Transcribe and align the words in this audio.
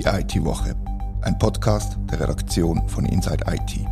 Die 0.00 0.06
IT-Woche, 0.06 0.74
ein 1.20 1.38
Podcast 1.38 1.98
der 2.10 2.20
Redaktion 2.20 2.88
von 2.88 3.04
Inside 3.04 3.44
IT. 3.46 3.86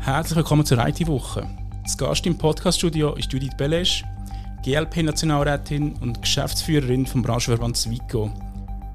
Herzlich 0.00 0.36
willkommen 0.36 0.66
zur 0.66 0.84
IT-Woche. 0.84 1.46
Das 1.84 1.96
Gast 1.96 2.26
im 2.26 2.36
Podcaststudio 2.36 3.14
ist 3.14 3.32
Judith 3.32 3.56
Belesch, 3.56 4.04
GLP-Nationalrätin 4.64 5.94
und 6.00 6.20
Geschäftsführerin 6.20 7.06
vom 7.06 7.22
Branchenverband 7.22 7.76
Swico. 7.76 8.32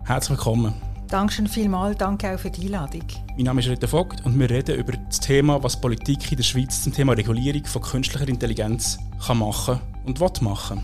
Herzlich 0.04 0.38
willkommen. 0.38 0.74
Dankeschön 1.08 1.48
vielmals, 1.48 1.98
danke 1.98 2.36
auch 2.36 2.40
für 2.40 2.52
die 2.52 2.66
Einladung. 2.66 3.06
Mein 3.38 3.46
Name 3.46 3.62
ist 3.62 3.70
Rita 3.70 3.88
Vogt 3.88 4.26
und 4.26 4.38
wir 4.38 4.50
reden 4.50 4.76
über 4.76 4.92
das 4.92 5.22
Thema, 5.22 5.64
was 5.64 5.80
Politik 5.80 6.30
in 6.30 6.38
der 6.38 6.44
Schweiz 6.44 6.84
zum 6.84 6.94
Thema 6.94 7.14
Regulierung 7.14 7.64
von 7.64 7.82
künstlicher 7.82 8.28
Intelligenz 8.28 9.00
kann 9.26 9.40
machen 9.40 9.80
und 10.10 10.20
was 10.20 10.42
machen. 10.42 10.84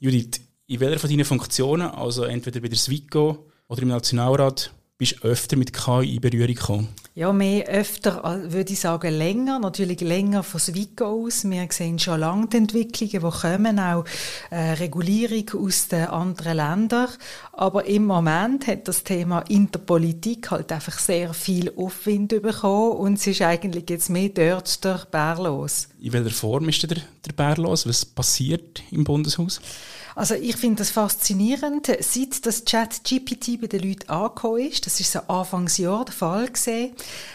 Judith, 0.00 0.40
in 0.66 0.80
welcher 0.80 0.98
von 0.98 1.10
deinen 1.10 1.24
Funktionen, 1.24 1.88
also 1.88 2.24
entweder 2.24 2.60
bei 2.60 2.68
der 2.68 2.76
SWICO 2.76 3.46
oder 3.68 3.82
im 3.82 3.88
Nationalrat, 3.88 4.72
bist 4.96 5.16
du 5.22 5.28
öfter 5.28 5.56
mit 5.56 5.72
KI 5.72 6.14
in 6.14 6.20
Berührung 6.20 6.54
gekommen? 6.54 6.88
Ja, 7.16 7.32
mehr 7.32 7.66
öfter, 7.66 8.24
äh, 8.24 8.52
würde 8.52 8.72
ich 8.72 8.80
sagen, 8.80 9.12
länger. 9.12 9.58
Natürlich 9.58 10.00
länger 10.00 10.42
von 10.42 10.60
Swico 10.60 11.04
aus. 11.04 11.44
Wir 11.44 11.66
sehen 11.70 11.98
schon 11.98 12.20
lange 12.20 12.48
die 12.48 12.58
Entwicklungen, 12.58 13.10
die 13.12 13.40
kommen, 13.40 13.78
auch 13.78 14.04
äh, 14.50 14.72
Regulierung 14.72 15.64
aus 15.64 15.88
den 15.88 16.06
anderen 16.06 16.56
Ländern. 16.56 17.08
Aber 17.52 17.86
im 17.86 18.06
Moment 18.06 18.66
hat 18.66 18.86
das 18.86 19.02
Thema 19.02 19.40
Interpolitik 19.48 20.50
halt 20.50 20.70
einfach 20.70 20.98
sehr 20.98 21.34
viel 21.34 21.72
Aufwind 21.76 22.40
bekommen 22.40 22.92
und 22.92 23.14
es 23.14 23.26
ist 23.26 23.42
eigentlich 23.42 23.90
jetzt 23.90 24.10
mehr 24.10 24.28
dort 24.28 24.84
der 24.84 25.06
Bär 25.10 25.36
los. 25.40 25.88
In 26.00 26.12
welcher 26.12 26.30
Form 26.30 26.68
ist 26.68 26.82
der, 26.82 26.98
der 27.26 27.32
Bär 27.32 27.56
los? 27.56 27.86
Was 27.86 28.04
passiert 28.04 28.82
im 28.90 29.04
Bundeshaus? 29.04 29.60
Also 30.14 30.34
ich 30.34 30.56
finde 30.56 30.76
das 30.76 30.90
faszinierend. 30.90 31.86
Seit 32.00 32.46
das 32.46 32.64
Chat-GPT 32.64 33.60
bei 33.60 33.66
den 33.66 33.80
Leuten 33.80 34.08
angekommen 34.08 34.68
ist, 34.68 34.86
das 34.86 35.00
ist 35.00 35.12
so 35.12 35.20
Anfangsjahr 35.26 36.04
der 36.04 36.14
Fall 36.14 36.48
gesehen, 36.48 36.92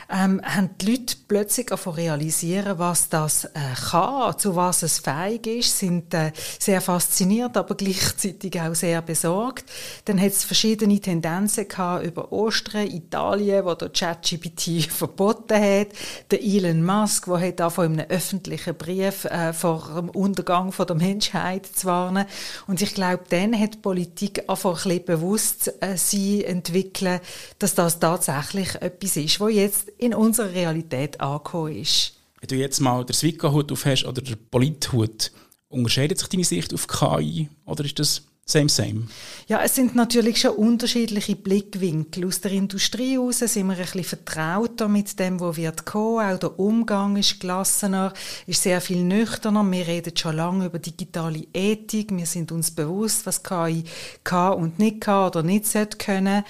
ähm, 0.10 0.42
haben 0.44 0.70
die 0.80 0.92
Leute 0.92 1.16
plötzlich 1.28 1.72
auch 1.72 1.98
realisieren, 1.98 2.80
was 2.80 3.10
das 3.10 3.46
äh, 3.46 3.50
kann, 3.92 4.38
zu 4.40 4.56
was 4.56 4.82
es 4.84 5.00
fähig 5.00 5.46
ist, 5.46 5.78
sind 5.78 6.14
äh, 6.14 6.32
sehr 6.58 6.82
fasziniert, 6.82 7.58
aber 7.58 7.76
gleichzeitig 7.76 8.60
auch 8.60 8.74
sehr 8.74 9.02
besorgt. 9.02 9.66
Dann 10.06 10.20
hat 10.20 10.32
es 10.32 10.46
verschiedene 10.46 11.00
Tendenzen 11.00 11.68
gehabt 11.68 12.06
über 12.06 12.32
Ostern, 12.32 12.88
Italien, 12.88 13.66
wo 13.66 13.76
der 13.76 13.90
ChatGPT 13.90 14.90
verboten 14.90 15.62
hat, 15.62 15.90
der 16.32 16.42
Elon 16.42 16.84
Musk, 16.84 17.26
der 17.26 17.40
hat 17.42 17.62
auch 17.62 17.74
von 17.74 17.86
einem 17.86 18.06
öffentlichen 18.10 18.76
Brief 18.76 19.26
äh, 19.26 19.54
vor 19.54 19.92
dem 19.96 20.10
Untergang 20.10 20.72
von 20.72 20.88
der 20.88 20.96
Menschheit 20.96 21.66
zu 21.66 21.88
warnen. 21.88 22.26
Und 22.70 22.84
ich 22.84 22.94
glaube, 22.94 23.24
dann 23.30 23.60
hat 23.60 23.74
die 23.74 23.78
Politik 23.80 24.48
einfach 24.48 24.86
ein 24.86 24.90
bisschen 24.90 25.06
bewusst 25.06 25.74
äh, 25.82 25.98
sie 25.98 26.46
entwickeln, 26.46 27.20
dass 27.58 27.74
das 27.74 28.00
tatsächlich 28.00 28.76
etwas 28.76 29.18
ist, 29.18 29.40
was 29.40 29.52
jetzt 29.52 29.90
in 29.98 30.14
unserer 30.14 30.54
Realität 30.54 31.20
angekommen 31.20 31.78
ist. 31.78 32.14
Wenn 32.40 32.48
du 32.48 32.56
jetzt 32.58 32.80
mal 32.80 33.04
den 33.04 33.16
Swika-Hut 33.16 33.72
auf 33.72 33.86
hast 33.86 34.06
oder 34.06 34.22
den 34.22 34.38
Polit-Hut, 34.52 35.32
unterscheidet 35.68 36.20
sich 36.20 36.30
deine 36.30 36.44
Sicht 36.44 36.72
auf 36.72 36.88
KI 36.88 37.50
oder 37.66 37.84
ist 37.84 37.98
das 37.98 38.22
Same, 38.50 38.68
same. 38.68 39.04
Ja, 39.48 39.62
es 39.64 39.76
sind 39.76 39.94
natürlich 39.94 40.42
schon 40.42 40.56
unterschiedliche 40.56 41.36
Blickwinkel. 41.36 42.26
Aus 42.26 42.42
der 42.42 42.52
Industrie 42.52 43.14
heraus 43.14 43.38
sind 43.40 43.68
wir 43.68 43.74
ein 43.74 43.82
bisschen 43.84 44.04
vertrauter 44.04 44.88
mit 44.88 45.20
dem, 45.20 45.40
was 45.40 45.58
wird 45.58 45.86
kommen. 45.86 46.34
Auch 46.34 46.40
der 46.40 46.60
Umgang 46.60 47.16
ist 47.16 47.40
gelassener, 47.40 48.12
ist 48.48 48.64
sehr 48.64 48.82
viel 48.82 49.04
nüchterner. 49.04 49.64
Wir 49.70 49.86
reden 49.86 50.18
schon 50.18 50.36
lange 50.36 50.66
über 50.66 50.80
digitale 50.80 51.46
Ethik. 51.54 52.10
Wir 52.12 52.26
sind 52.26 52.52
uns 52.52 52.72
bewusst, 52.72 53.28
was 53.28 53.44
KI 53.44 53.84
kann 54.24 54.54
und 54.54 54.80
nicht 54.80 55.02
kann 55.02 55.28
oder 55.28 55.44
nicht 55.44 55.68
sollte 55.68 56.00
können. 56.00 56.44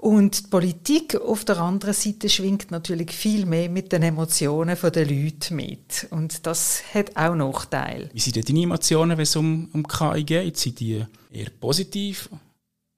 Und 0.00 0.46
die 0.46 0.48
Politik 0.48 1.16
auf 1.16 1.44
der 1.44 1.58
anderen 1.58 1.94
Seite 1.94 2.28
schwingt 2.28 2.70
natürlich 2.70 3.10
viel 3.12 3.46
mehr 3.46 3.68
mit 3.68 3.92
den 3.92 4.02
Emotionen 4.02 4.76
der 4.80 5.06
Leute 5.06 5.54
mit. 5.54 6.06
Und 6.10 6.46
das 6.46 6.82
hat 6.92 7.16
auch 7.16 7.34
Nachteile. 7.34 8.10
Wie 8.12 8.20
sind 8.20 8.36
denn 8.36 8.44
deine 8.44 8.62
Emotionen, 8.62 9.16
wenn 9.16 9.22
es 9.22 9.36
um, 9.36 9.68
um 9.72 9.86
KI 9.86 10.24
geht? 10.24 10.56
Sind 10.58 10.80
die 10.80 11.04
eher 11.36 11.50
positiv, 11.50 12.28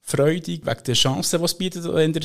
freudig, 0.00 0.64
wegen 0.64 0.84
der 0.84 0.94
Chancen, 0.94 1.38
die 1.38 1.44
es 1.44 1.58
bietet, 1.58 1.86
oder 1.86 2.00
eher 2.00 2.22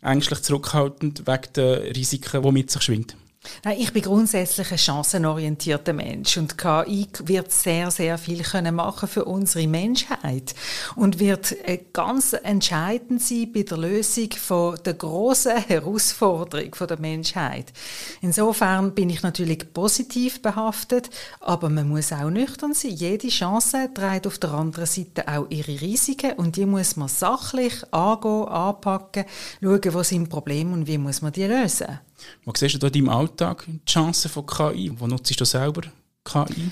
ängstlich 0.00 0.42
zurückhaltend, 0.42 1.26
wegen 1.26 1.52
der 1.54 1.94
Risiken, 1.94 2.42
die 2.42 2.52
mit 2.52 2.70
sich 2.70 2.82
schwingt? 2.82 3.16
Nein, 3.64 3.78
ich 3.80 3.92
bin 3.92 4.02
grundsätzlich 4.02 4.70
ein 4.70 4.78
chancenorientierter 4.78 5.92
Mensch 5.92 6.36
und 6.36 6.56
KI 6.56 7.08
wird 7.24 7.50
sehr, 7.50 7.90
sehr 7.90 8.16
viel 8.16 8.42
können 8.42 8.74
machen 8.74 9.08
für 9.08 9.24
unsere 9.24 9.66
Menschheit 9.66 10.54
und 10.94 11.18
wird 11.18 11.52
äh, 11.66 11.80
ganz 11.92 12.34
entscheidend 12.34 13.20
sein 13.20 13.52
bei 13.52 13.62
der 13.62 13.78
Lösung 13.78 14.30
von 14.32 14.78
der 14.84 14.94
großen 14.94 15.56
Herausforderung 15.56 16.70
der 16.88 17.00
Menschheit. 17.00 17.72
Insofern 18.20 18.94
bin 18.94 19.10
ich 19.10 19.22
natürlich 19.22 19.72
positiv 19.72 20.40
behaftet, 20.40 21.10
aber 21.40 21.68
man 21.68 21.88
muss 21.88 22.12
auch 22.12 22.30
nüchtern 22.30 22.74
sein. 22.74 22.92
Jede 22.92 23.28
Chance 23.28 23.90
trägt 23.92 24.26
auf 24.28 24.38
der 24.38 24.52
anderen 24.52 24.86
Seite 24.86 25.26
auch 25.26 25.46
ihre 25.50 25.80
Risiken 25.80 26.34
und 26.34 26.54
die 26.54 26.66
muss 26.66 26.96
man 26.96 27.08
sachlich 27.08 27.74
angehen, 27.92 28.46
anpacken, 28.46 29.24
schauen, 29.60 29.94
was 29.94 30.08
sind 30.10 30.28
Probleme 30.28 30.72
und 30.72 30.86
wie 30.86 30.98
muss 30.98 31.22
man 31.22 31.32
die 31.32 31.44
lösen. 31.44 31.98
Was 32.44 32.60
siehst 32.60 32.74
du 32.74 32.78
da 32.78 32.86
in 32.88 32.92
deinem 32.92 33.08
Alltag 33.08 33.64
die 33.66 33.84
Chancen 33.90 34.30
von 34.30 34.46
KI? 34.46 34.92
Wo 34.96 35.06
nutzt 35.06 35.38
du 35.38 35.44
selber 35.44 35.82
KI? 36.24 36.70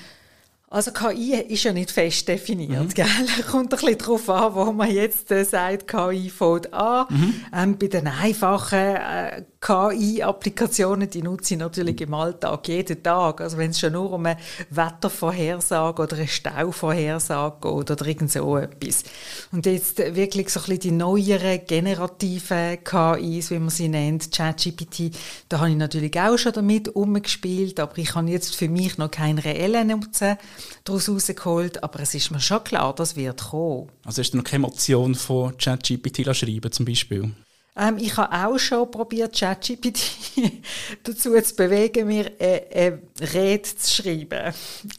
Also 0.71 0.91
KI 0.91 1.33
ist 1.33 1.63
ja 1.63 1.73
nicht 1.73 1.91
fest 1.91 2.29
definiert, 2.29 2.83
mhm. 2.83 2.93
gell? 2.93 3.05
Kommt 3.51 3.73
ein 3.73 3.77
bisschen 3.77 3.97
darauf 3.97 4.29
an, 4.29 4.55
wo 4.55 4.71
man 4.71 4.89
jetzt 4.89 5.29
äh, 5.29 5.43
sagt, 5.43 5.85
KI 5.85 6.29
fängt 6.29 6.73
an. 6.73 7.07
Mhm. 7.09 7.33
Ähm, 7.53 7.77
bei 7.77 7.87
den 7.87 8.07
einfachen 8.07 8.79
äh, 8.79 9.43
KI-Applikationen, 9.61 11.07
die 11.07 11.21
nutze 11.21 11.53
ich 11.53 11.59
natürlich 11.59 12.01
im 12.01 12.15
Alltag 12.15 12.67
jeden 12.67 13.03
Tag. 13.03 13.41
Also 13.41 13.57
wenn 13.57 13.69
es 13.69 13.79
schon 13.79 13.93
nur 13.93 14.11
um 14.11 14.25
eine 14.25 14.37
Wettervorhersage 14.71 16.01
oder 16.01 16.17
eine 16.17 16.27
Stauvorhersage 16.27 17.57
geht 17.61 17.91
oder 17.91 18.07
irgend 18.07 18.31
so 18.31 18.57
etwas. 18.57 19.03
Und 19.51 19.67
jetzt 19.67 19.99
wirklich 19.99 20.49
so 20.49 20.61
ein 20.61 20.65
bisschen 20.65 20.79
die 20.79 20.91
neueren 20.91 21.61
generativen 21.67 22.83
KIs, 22.83 23.51
wie 23.51 23.59
man 23.59 23.69
sie 23.69 23.87
nennt, 23.87 24.31
ChatGPT, 24.31 25.15
da 25.47 25.59
habe 25.59 25.69
ich 25.69 25.75
natürlich 25.75 26.19
auch 26.19 26.37
schon 26.37 26.53
damit 26.53 26.89
umgespielt, 26.89 27.79
aber 27.79 27.95
ich 27.99 28.15
habe 28.15 28.31
jetzt 28.31 28.55
für 28.55 28.67
mich 28.67 28.97
noch 28.97 29.11
keinen 29.11 29.37
reellen 29.37 29.89
Nutzen 29.89 30.37
daraus 30.85 31.07
rausgeholt, 31.07 31.83
aber 31.83 31.99
es 31.99 32.15
ist 32.15 32.31
mir 32.31 32.39
schon 32.39 32.63
klar, 32.63 32.95
das 32.95 33.15
wird 33.15 33.49
kommen. 33.49 33.91
Also 34.05 34.23
hast 34.23 34.31
du 34.31 34.37
noch 34.37 34.43
keine 34.43 34.65
Emotion 34.65 35.13
von 35.13 35.55
ChatGPT 35.55 36.35
schreiben 36.35 36.71
zum 36.71 36.85
Beispiel? 36.87 37.31
Ähm, 37.77 37.97
ich 37.97 38.17
habe 38.17 38.33
auch 38.35 38.57
schon 38.57 38.91
probiert, 38.91 39.37
ChatGPT 39.37 40.01
dazu 41.03 41.39
zu 41.39 41.55
bewegen, 41.55 42.05
mir 42.05 42.29
eine, 42.37 42.63
eine 42.73 43.33
Rede 43.33 43.63
zu 43.63 44.03
schreiben. 44.03 44.53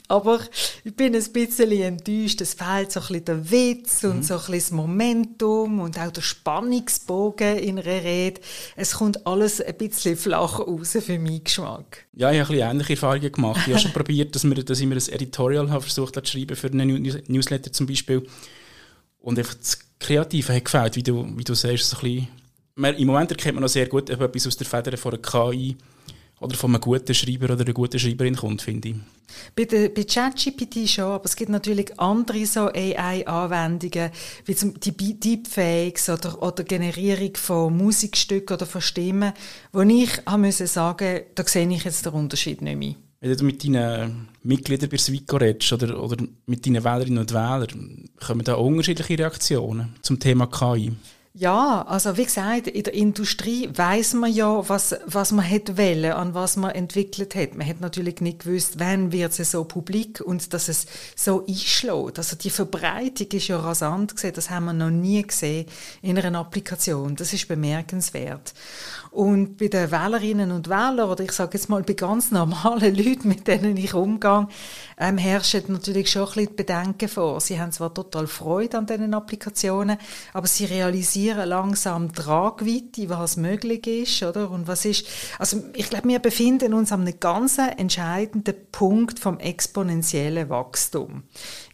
Aber 0.09 0.41
ich 0.83 0.97
bin 0.97 1.15
ein 1.15 1.33
bisschen 1.33 1.73
enttäuscht. 1.73 2.41
Es 2.41 2.55
fehlt 2.55 2.91
so 2.91 3.01
ein 3.01 3.07
bisschen 3.09 3.25
der 3.27 3.51
Witz 3.51 4.05
und 4.05 4.17
mhm. 4.17 4.23
so 4.23 4.35
ein 4.35 4.41
bisschen 4.41 4.55
das 4.55 4.71
Momentum 4.71 5.81
und 5.81 5.99
auch 5.99 6.11
der 6.11 6.23
Spannungsbogen 6.23 7.59
in 7.59 7.79
einer 7.79 8.03
Rede. 8.03 8.41
Es 8.75 8.95
kommt 8.95 9.27
alles 9.27 9.61
ein 9.61 9.77
bisschen 9.77 10.17
flach 10.17 10.61
raus 10.61 10.97
für 10.99 11.19
meinen 11.19 11.45
Geschmack. 11.45 12.07
Ja, 12.15 12.33
ich 12.33 12.41
habe 12.41 12.53
ein 12.53 12.57
bisschen 12.57 12.71
ähnliche 12.71 12.93
Erfahrungen 12.95 13.33
gemacht. 13.33 13.61
Ich 13.67 13.73
habe 13.73 13.83
schon 13.83 13.93
probiert, 13.93 14.35
dass, 14.35 14.45
wir, 14.45 14.65
dass 14.65 14.81
ich 14.81 14.87
mir 14.87 14.97
ein 14.97 15.09
Editorial 15.09 15.71
habe 15.71 15.83
versucht 15.83 16.15
zu 16.15 16.25
schreiben 16.25 16.57
für 16.57 16.69
einen 16.69 17.03
Newsletter 17.27 17.71
zum 17.71 17.87
Beispiel. 17.87 18.27
Und 19.21 19.39
einfach 19.39 19.55
das 19.55 19.79
Kreative 20.01 20.55
hat 20.55 20.65
gefällt, 20.65 20.97
wie 20.97 21.03
du, 21.03 21.27
wie 21.37 21.45
du 21.45 21.55
sagst, 21.55 21.91
so 21.91 21.99
ein 21.99 22.03
bisschen 22.03 22.29
man, 22.83 22.95
im 22.97 23.07
Moment 23.07 23.31
erkennt 23.31 23.55
man 23.55 23.63
noch 23.63 23.69
sehr 23.69 23.87
gut, 23.87 24.11
ob 24.11 24.21
etwas 24.21 24.47
aus 24.47 24.57
der 24.57 24.67
Feder 24.67 24.97
von 24.99 25.15
einer 25.15 25.23
KI 25.23 25.77
oder 26.41 26.57
von 26.57 26.71
einem 26.73 26.81
guten 26.81 27.15
Schreiber 27.15 27.53
oder 27.53 27.65
einer 27.65 27.73
guten 27.73 27.99
Schreiberin 27.99 28.37
kommt, 28.37 28.63
finde 28.63 28.89
ich. 28.89 28.95
Bei, 29.55 29.65
der, 29.65 29.89
bei 29.89 30.05
ChatGPT 30.05 30.89
schon, 30.89 31.05
aber 31.05 31.25
es 31.25 31.37
gibt 31.37 31.51
natürlich 31.51 31.99
andere 31.99 32.45
so 32.45 32.67
AI-Anwendungen, 32.67 34.11
wie 34.45 34.55
zum, 34.55 34.79
die 34.79 35.19
Deepfakes 35.19 36.11
oder, 36.11 36.43
oder 36.43 36.65
Generierung 36.65 37.37
von 37.37 37.77
Musikstücken 37.77 38.57
oder 38.57 38.67
von 38.67 38.81
Stimmen, 38.81 39.33
wo 39.73 39.81
ich 39.83 40.11
müssen 40.37 40.67
sagen, 40.67 41.21
da 41.35 41.45
sehe 41.45 41.69
ich 41.71 41.85
jetzt 41.85 42.05
den 42.05 42.13
Unterschied 42.13 42.61
nicht 42.61 42.77
mehr. 42.77 42.95
Wenn 43.21 43.37
du 43.37 43.45
mit 43.45 43.63
deinen 43.65 44.29
Mitgliedern 44.43 44.91
bei 44.91 44.99
Swico 44.99 45.37
redest 45.37 45.73
oder, 45.73 46.03
oder 46.03 46.17
mit 46.47 46.67
deinen 46.67 46.83
Wählerinnen 46.83 47.19
und 47.19 47.33
Wählern, 47.33 48.11
kommen 48.21 48.45
da 48.45 48.55
unterschiedliche 48.55 49.17
Reaktionen 49.17 49.95
zum 50.03 50.19
Thema 50.19 50.49
KI? 50.49 50.91
Ja, 51.35 51.81
also 51.89 52.19
wie 52.19 52.27
gesagt, 52.27 52.67
in 52.67 52.83
der 52.83 52.93
Industrie 52.93 53.71
weiß 53.75 54.13
man 54.15 54.31
ja, 54.31 54.69
was, 54.69 54.95
was 55.07 55.33
man 55.33 55.47
hätte 55.47 55.79
wollen, 55.79 56.13
an 56.13 56.35
was 56.35 56.57
man 56.57 56.73
entwickelt 56.73 57.35
hat. 57.35 57.55
Man 57.55 57.67
hat 57.67 57.81
natürlich 57.81 58.21
nicht 58.21 58.41
gewusst, 58.41 58.75
wann 58.77 59.13
wird 59.13 59.39
es 59.39 59.51
so 59.51 59.65
publik 59.65 60.21
und 60.21 60.53
dass 60.53 60.69
es 60.69 60.85
so 61.17 61.47
einschlägt. 61.47 62.19
Also 62.19 62.37
die 62.37 62.51
Verbreitung 62.51 63.29
ist 63.29 63.49
ja 63.49 63.59
rasant 63.59 64.15
gesehen, 64.15 64.35
das 64.35 64.51
haben 64.51 64.67
wir 64.67 64.75
noch 64.75 64.91
nie 64.91 65.23
gesehen 65.23 65.65
in 66.03 66.19
einer 66.19 66.39
Applikation. 66.39 67.17
Das 67.17 67.33
ist 67.33 67.49
bemerkenswert. 67.49 68.53
Und 69.11 69.59
bei 69.59 69.69
den 69.69 69.91
Wählerinnen 69.91 70.51
und 70.53 70.69
Wählern, 70.69 71.09
oder 71.11 71.25
ich 71.25 71.33
sage 71.33 71.57
jetzt 71.59 71.69
mal 71.69 71.83
bei 71.83 71.95
ganz 71.95 72.31
normalen 72.31 72.95
Leuten, 72.97 73.29
mit 73.29 73.47
denen 73.47 73.77
ich 73.79 73.95
umgehe, 73.95 74.49
ähm, 74.99 75.19
herrschen 75.19 75.65
natürlich 75.69 76.11
schon 76.11 76.29
ein 76.29 76.35
bisschen 76.35 76.57
Bedenken 76.57 77.09
vor. 77.09 77.41
Sie 77.41 77.61
haben 77.61 77.73
zwar 77.73 77.93
total 77.93 78.27
Freude 78.27 78.79
an 78.79 78.87
diesen 78.87 79.13
Applikationen, 79.13 79.99
aber 80.33 80.47
sie 80.47 80.65
realisieren 80.65 81.22
langsam 81.31 82.09
die 82.09 82.15
Tragweite, 82.15 83.09
was 83.09 83.37
möglich 83.37 83.87
ist, 83.87 84.23
oder? 84.23 84.51
Und 84.51 84.67
was 84.67 84.85
ist, 84.85 85.07
also 85.39 85.63
ich 85.75 85.89
glaube, 85.89 86.09
wir 86.09 86.19
befinden 86.19 86.75
uns 86.75 86.93
an 86.93 87.03
einem 87.03 87.19
ganz 87.21 87.59
entscheidenden 87.59 88.55
Punkt 88.71 89.19
vom 89.19 89.39
exponentiellen 89.39 90.49
Wachstum. 90.49 91.23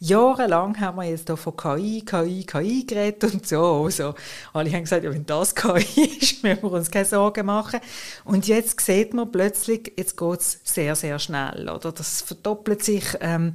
Jahrelang 0.00 0.78
haben 0.80 0.98
wir 0.98 1.04
jetzt 1.04 1.28
hier 1.28 1.36
von 1.36 1.56
KI, 1.56 2.02
KI, 2.04 2.44
KI 2.44 2.86
geredet 2.86 3.24
und 3.32 3.46
so. 3.46 3.84
Also, 3.84 4.14
alle 4.52 4.72
haben 4.72 4.84
gesagt, 4.84 5.04
ja, 5.04 5.12
wenn 5.12 5.26
das 5.26 5.54
KI 5.54 6.18
ist, 6.20 6.42
müssen 6.42 6.62
wir 6.62 6.72
uns 6.72 6.90
keine 6.90 7.04
Sorgen 7.04 7.46
machen. 7.46 7.80
Und 8.24 8.46
jetzt 8.46 8.80
sieht 8.80 9.14
man 9.14 9.32
plötzlich, 9.32 9.92
jetzt 9.96 10.16
geht 10.16 10.40
es 10.40 10.60
sehr, 10.64 10.94
sehr 10.94 11.18
schnell. 11.18 11.68
Oder? 11.68 11.92
Das 11.92 12.22
verdoppelt 12.22 12.84
sich. 12.84 13.04
Ähm, 13.20 13.54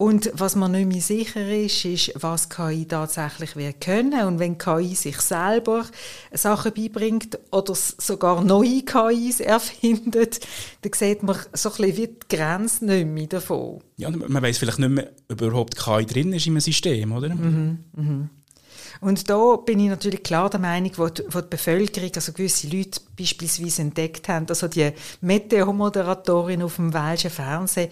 und 0.00 0.30
was 0.32 0.56
man 0.56 0.72
nicht 0.72 0.88
mehr 0.88 1.02
sicher 1.02 1.46
ist, 1.46 1.84
ist, 1.84 2.12
was 2.14 2.48
KI 2.48 2.86
tatsächlich 2.86 3.54
wird 3.54 3.82
können. 3.82 4.26
Und 4.26 4.38
wenn 4.38 4.56
KI 4.56 4.94
sich 4.94 5.20
selber 5.20 5.84
Sachen 6.32 6.72
beibringt 6.72 7.38
oder 7.52 7.74
sogar 7.74 8.42
neue 8.42 8.80
KIs 8.82 9.40
erfindet, 9.40 10.40
dann 10.80 10.92
sieht 10.94 11.22
man 11.22 11.36
so 11.52 11.68
ein 11.68 11.76
bisschen 11.76 11.96
wie 11.98 12.06
die 12.06 12.34
Grenze 12.34 12.86
nicht 12.86 13.08
mehr 13.08 13.26
davon. 13.26 13.80
Ja, 13.98 14.08
man 14.08 14.42
weiß 14.42 14.56
vielleicht 14.56 14.78
nicht 14.78 14.88
mehr, 14.88 15.10
ob 15.30 15.42
überhaupt 15.42 15.76
KI 15.76 16.06
drin 16.06 16.32
ist 16.32 16.46
einem 16.46 16.60
System, 16.60 17.12
oder? 17.12 17.28
Mhm, 17.34 17.84
mhm. 17.94 18.30
Und 19.02 19.30
da 19.30 19.56
bin 19.56 19.80
ich 19.80 19.88
natürlich 19.88 20.22
klar 20.22 20.50
der 20.50 20.60
Meinung, 20.60 20.92
wo 20.96 21.08
die, 21.08 21.22
wo 21.28 21.40
die 21.40 21.48
Bevölkerung, 21.48 22.10
also 22.14 22.32
gewisse 22.32 22.68
Leute 22.68 23.00
beispielsweise 23.18 23.82
entdeckt 23.82 24.28
haben, 24.28 24.46
also 24.48 24.68
die 24.68 24.90
Meteo-Moderatorin 25.20 26.62
auf 26.62 26.76
dem 26.76 26.92
welschen 26.92 27.30
Fernsehen, 27.30 27.90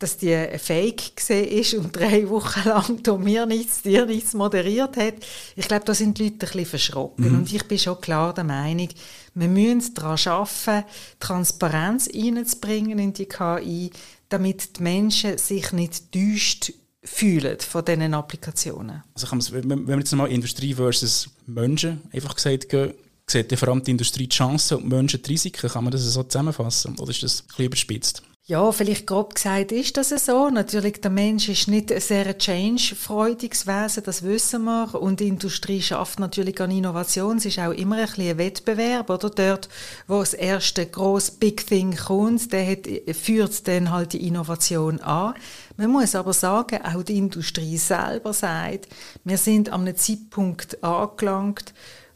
dass 0.00 0.16
die 0.16 0.34
Fake 0.58 1.14
gesehen 1.14 1.48
ist 1.48 1.74
und 1.74 1.94
drei 1.94 2.28
Wochen 2.28 2.68
lang 2.68 3.02
da 3.02 3.16
mir 3.16 3.46
nichts, 3.46 3.82
dir 3.82 4.06
nichts 4.06 4.32
moderiert 4.32 4.96
hat. 4.96 5.14
Ich 5.54 5.68
glaube, 5.68 5.84
da 5.84 5.94
sind 5.94 6.18
die 6.18 6.24
Leute 6.24 6.34
ein 6.34 6.38
bisschen 6.38 6.66
verschrocken. 6.66 7.28
Mhm. 7.28 7.38
Und 7.38 7.52
ich 7.52 7.62
bin 7.64 7.78
schon 7.78 8.00
klar 8.00 8.34
der 8.34 8.44
Meinung, 8.44 8.88
wir 9.34 9.48
müssen 9.48 9.94
daran 9.94 10.18
arbeiten, 10.26 10.88
Transparenz 11.20 12.08
reinzubringen 12.12 12.98
in 12.98 13.12
die 13.12 13.26
KI, 13.26 13.90
damit 14.30 14.78
die 14.78 14.82
Menschen 14.82 15.38
sich 15.38 15.70
nicht 15.72 16.10
täuscht 16.10 16.72
fühlen 17.04 17.58
von 17.60 17.84
diesen 17.84 18.14
Applikationen. 18.14 19.02
Also 19.14 19.26
kann 19.26 19.44
wenn 19.50 19.86
wir 19.86 19.98
jetzt 19.98 20.14
mal 20.14 20.30
Industrie 20.30 20.74
versus 20.74 21.28
Menschen 21.46 22.00
einfach 22.12 22.34
gesagt 22.34 22.70
gehen, 22.70 22.94
sieht 23.30 23.58
vor 23.58 23.68
allem 23.68 23.82
die 23.82 23.92
Industrie 23.92 24.26
die 24.26 24.36
Chancen 24.36 24.78
und 24.78 24.84
die 24.84 24.88
Menschen 24.88 25.22
die 25.22 25.30
Risiken. 25.30 25.70
Kann 25.70 25.84
man 25.84 25.92
das 25.92 26.02
so 26.02 26.22
zusammenfassen? 26.22 26.98
Oder 26.98 27.10
ist 27.10 27.22
das 27.22 27.40
ein 27.40 27.46
bisschen 27.46 27.64
überspitzt? 27.66 28.22
Ja, 28.50 28.72
vielleicht 28.72 29.06
grob 29.06 29.36
gesagt 29.36 29.70
ist 29.70 29.96
das 29.96 30.08
so. 30.08 30.50
Natürlich, 30.50 31.00
der 31.00 31.12
Mensch 31.12 31.48
ist 31.48 31.68
nicht 31.68 31.92
ein 31.92 32.00
sehr 32.00 32.36
change-freudiges 32.36 33.68
Wesen, 33.68 34.02
das 34.02 34.24
wissen 34.24 34.64
wir. 34.64 35.00
Und 35.00 35.20
die 35.20 35.28
Industrie 35.28 35.80
schafft 35.80 36.18
natürlich 36.18 36.60
an 36.60 36.72
Innovation. 36.72 37.36
Es 37.36 37.44
ist 37.44 37.60
auch 37.60 37.70
immer 37.70 37.98
ein 37.98 38.08
ein 38.08 38.38
Wettbewerb, 38.38 39.08
oder? 39.08 39.30
Dort, 39.30 39.68
wo 40.08 40.18
das 40.18 40.34
erste 40.34 40.84
grosse 40.86 41.30
Big 41.38 41.64
Thing 41.64 41.94
kommt, 41.94 42.52
der 42.52 42.66
hat, 42.72 42.88
führt 43.14 43.68
dann 43.68 43.92
halt 43.92 44.14
die 44.14 44.26
Innovation 44.26 45.00
an. 45.00 45.34
Man 45.76 45.92
muss 45.92 46.16
aber 46.16 46.32
sagen, 46.32 46.80
auch 46.82 47.04
die 47.04 47.18
Industrie 47.18 47.78
selber 47.78 48.32
sagt, 48.32 48.88
wir 49.22 49.38
sind 49.38 49.68
an 49.68 49.82
einem 49.82 49.96
Zeitpunkt 49.96 50.82
angelangt, 50.82 51.72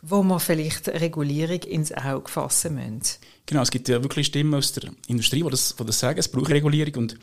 wo 0.06 0.22
wir 0.22 0.40
vielleicht 0.40 0.88
Regulierung 0.88 1.60
ins 1.62 1.92
Auge 1.92 2.30
fassen 2.30 2.74
müssen. 2.74 3.18
Genau, 3.46 3.62
es 3.62 3.70
gibt 3.70 3.88
ja 3.88 4.02
wirklich 4.02 4.26
Stimmen 4.26 4.54
aus 4.54 4.72
der 4.72 4.90
Industrie, 5.06 5.42
die 5.42 5.50
das, 5.50 5.76
die 5.76 5.84
das 5.84 5.98
sagen, 5.98 6.18
es 6.18 6.28
braucht 6.28 6.50
Regulierung 6.50 6.94
und, 6.94 7.18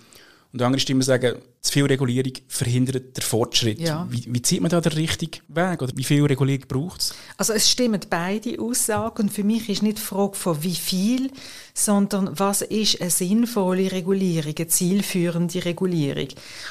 und 0.53 0.61
andere 0.61 0.79
Stimmen 0.79 1.01
sagen, 1.01 1.35
zu 1.61 1.71
viel 1.73 1.85
Regulierung 1.85 2.33
verhindert 2.47 3.15
den 3.15 3.21
Fortschritt. 3.21 3.79
Ja. 3.79 4.07
Wie, 4.09 4.25
wie 4.27 4.41
zieht 4.41 4.61
man 4.61 4.71
da 4.71 4.81
den 4.81 4.93
richtigen 4.93 5.39
Weg 5.47 5.81
oder 5.81 5.93
wie 5.95 6.03
viel 6.03 6.25
Regulierung 6.25 6.65
braucht 6.67 7.01
es? 7.01 7.13
Also 7.37 7.53
es 7.53 7.69
stimmen 7.69 8.01
beide 8.09 8.59
Aussagen 8.59 9.23
und 9.23 9.29
für 9.31 9.43
mich 9.43 9.69
ist 9.69 9.83
nicht 9.83 9.99
die 9.99 10.01
Frage 10.01 10.35
von 10.35 10.61
wie 10.63 10.75
viel, 10.75 11.31
sondern 11.73 12.37
was 12.37 12.63
ist 12.63 12.99
eine 12.99 13.11
sinnvolle 13.11 13.91
Regulierung, 13.91 14.55
eine 14.57 14.67
zielführende 14.67 15.63
Regulierung. 15.63 16.29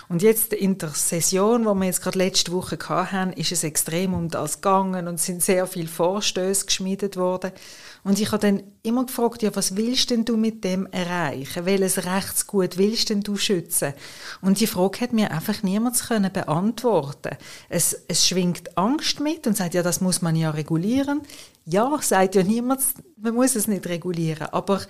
Und 0.09 0.23
jetzt 0.23 0.53
in 0.53 0.77
der 0.77 0.91
Session, 0.91 1.65
wo 1.65 1.75
wir 1.75 1.87
jetzt 1.87 2.03
gerade 2.03 2.19
letzte 2.19 2.53
Woche 2.53 2.79
hatten, 2.89 3.33
ist 3.35 3.53
es 3.53 3.65
extrem 3.65 4.13
um 4.13 4.29
das 4.29 4.57
gegangen 4.57 5.09
und 5.09 5.21
sind 5.21 5.43
sehr 5.43 5.67
viele 5.67 5.89
Vorstöße 5.89 6.67
geschmiedet 6.67 7.17
worden. 7.17 7.53
Und 8.03 8.19
ich 8.19 8.33
habe 8.33 8.41
dann 8.41 8.63
immer 8.83 9.05
gefragt, 9.05 9.43
ja, 9.43 9.55
was 9.55 9.77
willst 9.77 10.11
denn 10.11 10.25
du 10.25 10.37
mit 10.37 10.65
dem 10.65 10.87
erreichen? 10.87 11.67
Welches 11.67 12.05
Rechtsgut 12.05 12.79
willst 12.79 13.11
denn 13.11 13.21
du 13.21 13.37
schützen? 13.37 13.93
Und 14.41 14.61
die 14.61 14.67
Frage 14.67 15.01
hat 15.01 15.13
mir 15.13 15.31
einfach 15.31 15.63
niemand 15.63 16.01
können 16.01 16.33
beantworten. 16.33 17.37
Es, 17.69 18.05
es 18.09 18.27
schwingt 18.27 18.77
Angst 18.79 19.21
mit 19.21 19.47
und 19.47 19.57
sagt, 19.57 19.75
ja, 19.75 19.83
das 19.83 20.01
muss 20.01 20.23
man 20.23 20.35
ja 20.35 20.51
regulieren. 20.51 21.21
Ja, 21.67 21.99
sagt 22.01 22.35
ja 22.35 22.43
niemand, 22.43 22.81
man 23.17 23.35
muss 23.35 23.55
es 23.55 23.69
nicht 23.69 23.87
regulieren. 23.87 24.49
Aber 24.53 24.81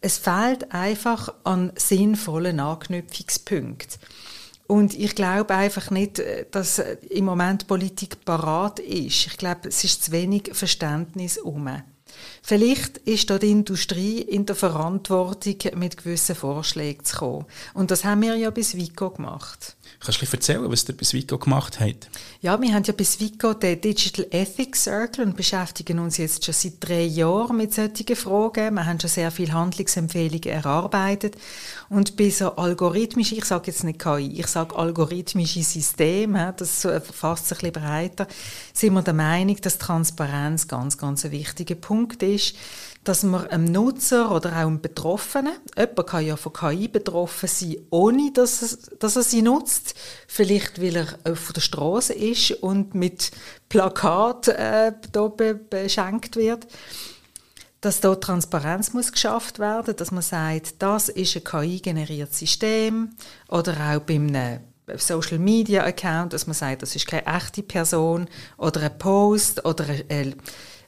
es 0.00 0.18
fehlt 0.18 0.72
einfach 0.72 1.34
an 1.42 1.72
sinnvollen 1.76 2.60
Anknüpfungspunkten. 2.60 4.00
Und 4.68 4.98
ich 4.98 5.14
glaube 5.14 5.54
einfach 5.54 5.90
nicht, 5.90 6.22
dass 6.52 6.78
im 6.78 7.24
Moment 7.24 7.66
Politik 7.66 8.24
parat 8.24 8.78
ist. 8.78 9.26
Ich 9.26 9.36
glaube, 9.36 9.68
es 9.68 9.84
ist 9.84 10.04
zu 10.04 10.12
wenig 10.12 10.50
Verständnis 10.52 11.36
um. 11.36 11.68
Vielleicht 12.42 12.98
ist 12.98 13.30
da 13.30 13.38
die 13.38 13.50
Industrie 13.50 14.20
in 14.20 14.46
der 14.46 14.56
Verantwortung, 14.56 15.56
mit 15.76 15.96
gewissen 15.96 16.34
Vorschlägen 16.34 17.04
zu 17.04 17.16
kommen. 17.16 17.46
Und 17.74 17.90
das 17.90 18.04
haben 18.04 18.22
wir 18.22 18.36
ja 18.36 18.50
bis 18.50 18.76
Vico 18.76 19.10
gemacht. 19.10 19.76
Kannst 20.04 20.20
du 20.20 20.26
erzählen, 20.26 20.68
was 20.68 20.88
ihr 20.88 20.96
bis 20.96 21.14
Vico 21.14 21.38
gemacht 21.38 21.78
habt? 21.78 22.10
Ja, 22.40 22.60
wir 22.60 22.74
haben 22.74 22.82
ja 22.82 22.92
bis 22.92 23.20
Vico 23.20 23.54
den 23.54 23.80
Digital 23.80 24.26
Ethics 24.32 24.82
Circle 24.82 25.24
und 25.24 25.36
beschäftigen 25.36 26.00
uns 26.00 26.16
jetzt 26.16 26.44
schon 26.44 26.54
seit 26.54 26.74
drei 26.80 27.04
Jahren 27.04 27.56
mit 27.56 27.72
solchen 27.72 28.16
Fragen. 28.16 28.74
Wir 28.74 28.84
haben 28.84 28.98
schon 28.98 29.10
sehr 29.10 29.30
viele 29.30 29.52
Handlungsempfehlungen 29.52 30.48
erarbeitet. 30.48 31.36
Und 31.88 32.16
bei 32.16 32.30
so 32.30 32.56
algorithmischen, 32.56 33.38
ich 33.38 33.44
sage 33.44 33.68
jetzt 33.68 33.84
nicht 33.84 34.00
KI, 34.00 34.40
ich 34.40 34.48
sage 34.48 34.74
algorithmische 34.74 35.62
Systeme, 35.62 36.52
das 36.56 36.84
fasst 37.12 37.48
sich 37.48 37.62
ein 37.62 37.70
bisschen 37.70 37.84
breiter, 37.84 38.26
sind 38.74 38.94
wir 38.94 39.02
der 39.02 39.14
Meinung, 39.14 39.56
dass 39.60 39.78
Transparenz 39.78 40.66
ganz, 40.66 40.98
ganz 40.98 41.24
ein 41.24 41.30
wichtiger 41.30 41.76
Punkt 41.76 42.24
ist 42.24 42.56
dass 43.04 43.24
man 43.24 43.46
einem 43.48 43.64
Nutzer 43.64 44.30
oder 44.30 44.50
auch 44.50 44.56
einem 44.56 44.80
Betroffenen, 44.80 45.54
jemand 45.76 46.06
kann 46.06 46.24
ja 46.24 46.36
von 46.36 46.52
KI 46.52 46.86
betroffen 46.88 47.48
sein, 47.48 47.76
ohne 47.90 48.32
dass 48.32 48.62
er, 48.62 48.96
dass 48.98 49.16
er 49.16 49.22
sie 49.22 49.42
nutzt, 49.42 49.94
vielleicht 50.28 50.80
weil 50.80 50.96
er 50.96 51.18
auf 51.24 51.52
der 51.52 51.60
Straße 51.60 52.12
ist 52.12 52.52
und 52.62 52.94
mit 52.94 53.32
Plakat 53.68 54.48
äh, 54.48 54.92
be 55.12 55.54
beschenkt 55.54 56.36
wird, 56.36 56.66
dass 57.80 58.00
da 58.00 58.14
Transparenz 58.14 58.92
muss 58.92 59.10
geschafft 59.10 59.58
werden, 59.58 59.96
dass 59.96 60.12
man 60.12 60.22
sagt, 60.22 60.80
das 60.80 61.08
ist 61.08 61.36
ein 61.36 61.42
KI-generiertes 61.42 62.38
System 62.38 63.10
oder 63.48 63.72
auch 63.72 64.00
bei 64.00 64.14
einem 64.14 64.60
Social 64.96 65.38
Media 65.38 65.82
Account, 65.84 66.32
dass 66.32 66.46
man 66.46 66.54
sagt, 66.54 66.82
das 66.82 66.94
ist 66.94 67.08
keine 67.08 67.26
echte 67.26 67.64
Person 67.64 68.28
oder 68.56 68.82
ein 68.82 68.98
Post 68.98 69.64
oder 69.64 69.84
ein, 70.08 70.34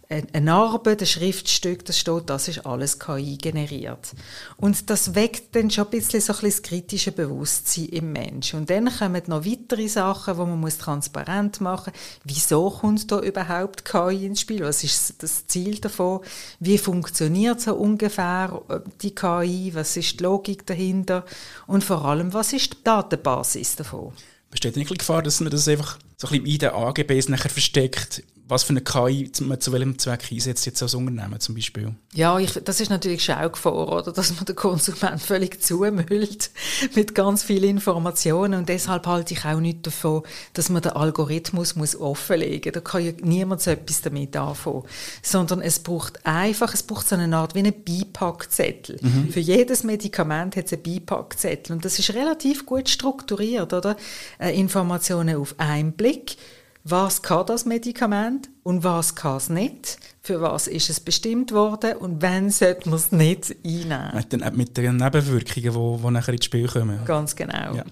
eine 0.09 0.53
Arbeit, 0.53 1.01
ein 1.01 1.07
Schriftstück, 1.07 1.85
das 1.85 1.99
steht, 1.99 2.29
das 2.29 2.49
ist 2.49 2.67
alles 2.67 2.99
KI 2.99 3.37
generiert. 3.37 4.13
Und 4.57 4.91
das 4.91 5.15
weckt 5.15 5.55
dann 5.57 5.71
schon 5.71 5.85
ein 5.85 5.91
bisschen 5.91 6.21
so 6.21 6.33
ein 6.33 6.41
bisschen 6.41 6.63
das 6.63 6.63
kritische 6.63 7.13
Bewusstsein 7.13 7.87
im 7.87 8.13
Menschen. 8.13 8.61
Und 8.61 8.71
dann 8.71 8.91
kommen 8.91 9.23
noch 9.27 9.45
weitere 9.45 9.89
Sachen, 9.89 10.37
wo 10.37 10.45
man 10.45 10.61
muss 10.61 10.79
transparent 10.79 11.61
machen 11.61 11.93
muss. 11.95 12.03
Wieso 12.25 12.71
kommt 12.71 13.11
da 13.11 13.21
überhaupt 13.21 13.85
KI 13.85 14.27
ins 14.27 14.41
Spiel? 14.41 14.63
Was 14.63 14.85
ist 14.85 15.23
das 15.23 15.47
Ziel 15.47 15.79
davon? 15.79 16.21
Wie 16.61 16.79
funktioniert 16.79 17.61
so 17.61 17.75
ungefähr 17.75 18.63
äh, 18.69 18.81
die 19.01 19.15
KI? 19.15 19.71
Was 19.75 19.97
ist 19.97 20.21
die 20.21 20.25
Logik 20.25 20.67
dahinter? 20.67 21.25
Und 21.67 21.85
vor 21.85 22.05
allem, 22.05 22.33
was 22.33 22.53
ist 22.53 22.73
die 22.73 22.85
Datenbasis 22.85 23.77
davon? 23.77 24.13
Besteht 24.51 24.77
nicht 24.77 24.91
die 24.91 24.99
Gefahr, 24.99 25.23
dass 25.23 25.41
man 25.41 25.51
das 25.51 25.67
einfach 25.67 25.99
so 26.17 26.29
ein 26.29 26.43
bisschen 26.43 26.47
in 26.47 26.59
den 26.59 26.71
AGBs 26.71 27.29
nachher 27.29 27.51
versteckt, 27.51 28.23
was 28.47 28.63
für 28.63 28.71
eine 28.71 28.83
KI 28.83 29.31
man 29.41 29.59
zu 29.59 29.73
welchem 29.73 29.99
Zweck 29.99 30.29
einsetzt, 30.31 30.67
jetzt 30.67 30.83
als 30.83 30.95
Unternehmen 30.95 31.41
zum 31.41 31.55
Beispiel? 31.55 31.95
Ja, 32.13 32.39
ich, 32.39 32.53
das 32.53 32.81
ist 32.81 32.91
natürlich 32.91 33.25
Schaugefahr, 33.25 33.89
oder? 33.89 34.13
dass 34.13 34.35
man 34.37 34.45
den 34.45 34.55
Konsument 34.55 35.21
völlig 35.21 35.63
zumüllt 35.63 36.51
mit 36.95 37.15
ganz 37.15 37.43
vielen 37.43 37.71
Informationen 37.71 38.61
und 38.61 38.69
deshalb 38.69 39.07
halte 39.07 39.33
ich 39.33 39.47
auch 39.47 39.61
nicht 39.61 39.87
davon, 39.87 40.23
dass 40.53 40.69
man 40.69 40.83
den 40.83 40.93
Algorithmus 40.93 41.75
muss 41.75 41.97
offenlegen 41.97 42.73
muss. 42.75 42.75
Da 42.75 42.81
kann 42.81 43.05
ja 43.05 43.13
niemand 43.23 43.63
so 43.63 43.71
etwas 43.71 44.03
damit 44.03 44.37
anfangen. 44.37 44.85
Sondern 45.23 45.63
es 45.63 45.79
braucht 45.79 46.25
einfach, 46.27 46.75
es 46.75 46.83
braucht 46.83 47.09
so 47.09 47.17
eine 47.17 47.35
Art 47.35 47.55
wie 47.55 47.61
einen 47.61 47.75
Beipackzettel. 47.83 48.99
Mhm. 49.01 49.31
Für 49.31 49.41
jedes 49.41 49.85
Medikament 49.85 50.57
hat 50.57 50.67
es 50.67 50.73
einen 50.75 50.83
Beipackzettel 50.83 51.77
und 51.77 51.85
das 51.85 51.99
ist 51.99 52.13
relativ 52.13 52.67
gut 52.67 52.91
strukturiert, 52.91 53.73
oder? 53.73 53.97
Äh, 54.39 54.59
Informationen 54.59 55.37
auf 55.37 55.55
einen 55.57 55.93
Blick 55.93 56.37
was 56.85 57.23
kann 57.23 57.47
das 57.47 57.65
Medikament 57.65 58.51
und 58.63 58.85
was 58.85 59.15
kann 59.15 59.39
es 59.39 59.49
nicht, 59.49 59.99
für 60.21 60.43
was 60.43 60.67
ist 60.67 60.91
es 60.91 61.01
bestimmt 61.01 61.53
worden 61.53 61.97
und 61.97 62.21
wann 62.21 62.51
sollte 62.51 62.91
man 62.91 62.99
es 62.99 63.11
nicht 63.11 63.57
einnehmen. 63.65 64.55
Mit 64.55 64.77
den, 64.77 64.97
Nebenwirkungen, 64.99 65.97
die, 65.99 66.03
die 66.03 66.11
nachher 66.11 66.35
ins 66.35 66.45
Spiel 66.45 66.69
kommen. 66.69 67.03
Ganz 67.07 67.35
genau. 67.35 67.75
Ja. 67.75 67.85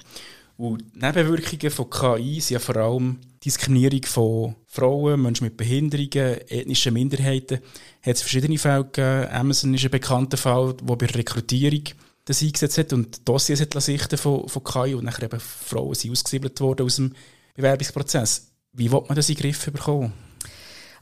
Und 0.58 0.94
Nebenwirkungen 0.94 1.70
von 1.70 1.88
KI 1.88 2.40
sind 2.40 2.50
ja 2.50 2.58
vor 2.58 2.76
allem 2.76 3.18
Diskriminierung 3.42 4.04
von 4.04 4.54
Frauen, 4.66 5.22
Menschen 5.22 5.44
mit 5.44 5.56
Behinderungen, 5.56 6.38
ethnischen 6.48 6.92
Minderheiten. 6.92 7.60
Hat 8.02 8.16
es 8.16 8.20
verschiedene 8.20 8.58
Fälle 8.58 8.84
gegeben. 8.84 9.28
Amazon 9.32 9.72
ist 9.74 9.84
ein 9.84 9.90
bekannter 9.90 10.36
Fall, 10.36 10.74
wo 10.82 10.96
bei 10.96 11.06
der 11.06 11.16
Rekrutierung 11.16 11.84
das 12.26 12.42
eingesetzt 12.42 12.78
hat 12.78 12.92
und 12.92 13.26
Dossiers 13.26 13.60
hat 13.60 13.82
sichten 13.82 14.18
von, 14.18 14.46
von 14.48 14.62
KI 14.62 14.94
und 14.94 15.04
nachher 15.04 15.24
eben 15.24 15.40
Frauen 15.40 15.94
sind 15.94 16.12
ausgesiedelt 16.12 16.60
worden 16.60 16.86
aus 16.86 16.96
dem 16.96 17.14
Bewerbungsprozess. 17.54 18.51
Wie 18.74 18.90
will 18.90 19.02
man 19.06 19.16
das 19.16 19.28
in 19.28 19.34
den 19.34 19.42
Griff 19.42 19.66
bekommen? 19.70 20.12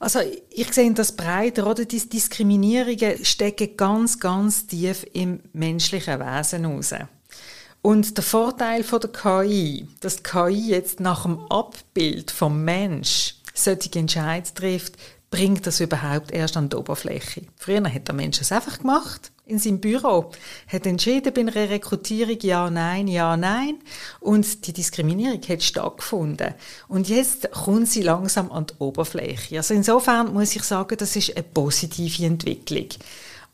Also 0.00 0.20
ich 0.50 0.72
sehe 0.72 0.92
das 0.92 1.12
breiter, 1.12 1.66
oder? 1.66 1.84
Die 1.84 2.08
Diskriminierungen 2.08 3.24
stecken 3.24 3.76
ganz, 3.76 4.18
ganz 4.18 4.66
tief 4.66 5.06
im 5.12 5.40
menschlichen 5.52 6.18
Wesen 6.18 6.64
raus. 6.64 6.94
Und 7.82 8.16
der 8.16 8.24
Vorteil 8.24 8.82
von 8.82 9.00
der 9.00 9.10
KI, 9.10 9.86
dass 10.00 10.16
die 10.16 10.22
KI 10.22 10.70
jetzt 10.70 11.00
nach 11.00 11.22
dem 11.22 11.38
Abbild 11.50 12.30
vom 12.30 12.64
Mensch 12.64 13.36
solche 13.54 13.98
Entscheidungen 13.98 14.54
trifft, 14.54 14.96
bringt 15.30 15.66
das 15.66 15.80
überhaupt 15.80 16.32
erst 16.32 16.56
an 16.56 16.68
die 16.68 16.76
Oberfläche. 16.76 17.42
Früher 17.56 17.84
hat 17.84 18.08
der 18.08 18.14
Mensch 18.14 18.40
es 18.40 18.52
einfach 18.52 18.78
gemacht 18.78 19.30
in 19.50 19.58
seinem 19.58 19.80
Büro, 19.80 20.30
hat 20.68 20.86
entschieden 20.86 21.32
bei 21.34 21.40
einer 21.40 21.54
Rekrutierung 21.54 22.38
ja, 22.40 22.70
nein, 22.70 23.08
ja, 23.08 23.36
nein 23.36 23.78
und 24.20 24.66
die 24.66 24.72
Diskriminierung 24.72 25.40
hat 25.48 25.62
stattgefunden. 25.62 26.54
Und 26.88 27.08
jetzt 27.08 27.50
kommt 27.50 27.88
sie 27.88 28.02
langsam 28.02 28.50
an 28.52 28.66
die 28.66 28.74
Oberfläche. 28.78 29.58
Also 29.58 29.74
insofern 29.74 30.32
muss 30.32 30.56
ich 30.56 30.62
sagen, 30.62 30.96
das 30.96 31.16
ist 31.16 31.36
eine 31.36 31.44
positive 31.44 32.24
Entwicklung. 32.24 32.88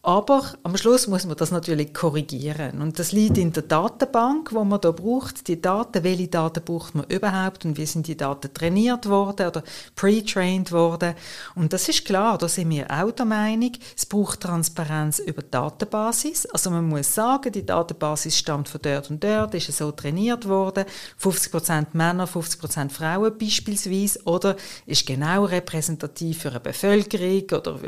Aber 0.06 0.44
am 0.62 0.76
Schluss 0.76 1.08
muss 1.08 1.26
man 1.26 1.36
das 1.36 1.50
natürlich 1.50 1.92
korrigieren. 1.92 2.80
Und 2.80 3.00
das 3.00 3.10
liegt 3.10 3.38
in 3.38 3.52
der 3.52 3.64
Datenbank, 3.64 4.52
wo 4.52 4.62
man 4.62 4.80
da 4.80 4.92
braucht. 4.92 5.48
Die 5.48 5.60
Daten, 5.60 6.04
welche 6.04 6.28
Daten 6.28 6.62
braucht 6.64 6.94
man 6.94 7.06
überhaupt 7.06 7.64
und 7.64 7.76
wie 7.76 7.86
sind 7.86 8.06
die 8.06 8.16
Daten 8.16 8.54
trainiert 8.54 9.08
worden 9.08 9.48
oder 9.48 9.64
pre-trained 9.96 10.70
worden. 10.70 11.14
Und 11.56 11.72
das 11.72 11.88
ist 11.88 12.04
klar, 12.04 12.38
da 12.38 12.46
sind 12.46 12.70
wir 12.70 12.88
auch 12.88 13.10
der 13.10 13.26
Meinung, 13.26 13.72
es 13.96 14.06
braucht 14.06 14.42
Transparenz 14.42 15.18
über 15.18 15.42
die 15.42 15.50
Datenbasis. 15.50 16.46
Also 16.46 16.70
man 16.70 16.88
muss 16.88 17.12
sagen, 17.12 17.50
die 17.50 17.66
Datenbasis 17.66 18.38
stammt 18.38 18.68
von 18.68 18.80
dort 18.80 19.10
und 19.10 19.24
dort, 19.24 19.54
ist 19.54 19.76
so 19.76 19.90
trainiert 19.90 20.46
worden. 20.46 20.84
50% 21.20 21.86
Männer, 21.94 22.28
50% 22.28 22.90
Frauen 22.90 23.36
beispielsweise. 23.36 24.20
Oder 24.22 24.54
ist 24.86 25.04
genau 25.04 25.46
repräsentativ 25.46 26.42
für 26.42 26.50
eine 26.50 26.60
Bevölkerung. 26.60 27.42
Oder 27.50 27.80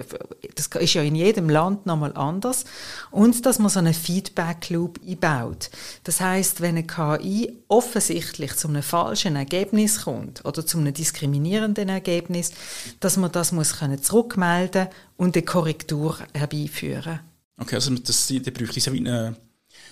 das 0.56 0.66
ist 0.66 0.94
ja 0.94 1.02
in 1.02 1.14
jedem 1.14 1.48
Land 1.48 1.86
nochmal 1.86 2.07
nochmal 2.08 2.28
anders. 2.28 2.64
Und 3.10 3.46
dass 3.46 3.58
man 3.58 3.70
so 3.70 3.78
einen 3.78 3.94
Feedback-Loop 3.94 5.00
einbaut. 5.06 5.70
Das 6.04 6.20
heißt, 6.20 6.60
wenn 6.60 6.76
eine 6.76 6.86
KI 6.86 7.52
offensichtlich 7.68 8.56
zu 8.56 8.68
einem 8.68 8.82
falschen 8.82 9.36
Ergebnis 9.36 10.02
kommt 10.02 10.44
oder 10.44 10.64
zu 10.64 10.78
einem 10.78 10.94
diskriminierenden 10.94 11.88
Ergebnis, 11.88 12.52
dass 13.00 13.16
man 13.16 13.32
das 13.32 13.52
muss 13.52 13.78
können 13.78 14.02
zurückmelden 14.02 14.88
und 15.16 15.36
eine 15.36 15.44
Korrektur 15.44 16.18
herbeiführen. 16.34 17.20
Okay, 17.60 17.74
also 17.74 17.94
das, 17.94 18.28
da 18.28 18.50
bräuchte 18.50 18.78
es 18.78 18.88
eine 18.88 19.36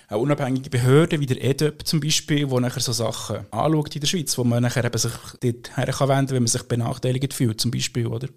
eine 0.08 0.20
unabhängige 0.20 0.70
Behörde 0.70 1.18
wie 1.18 1.26
der 1.26 1.42
EDOP 1.42 1.84
zum 1.84 2.00
Beispiel, 2.00 2.46
die 2.46 2.60
nachher 2.60 2.80
so 2.80 2.92
Sachen 2.92 3.44
anschaut 3.50 3.94
in 3.94 4.00
der 4.00 4.06
Schweiz, 4.06 4.38
wo 4.38 4.44
man 4.44 4.62
nachher 4.62 4.84
eben 4.84 4.98
sich 4.98 5.12
dort 5.40 5.76
her 5.76 5.86
kann 5.86 6.30
wenn 6.30 6.42
man 6.42 6.46
sich 6.46 6.62
benachteiligt 6.62 7.34
fühlt 7.34 7.60
zum 7.60 7.72
Beispiel, 7.72 8.06
oder? 8.06 8.28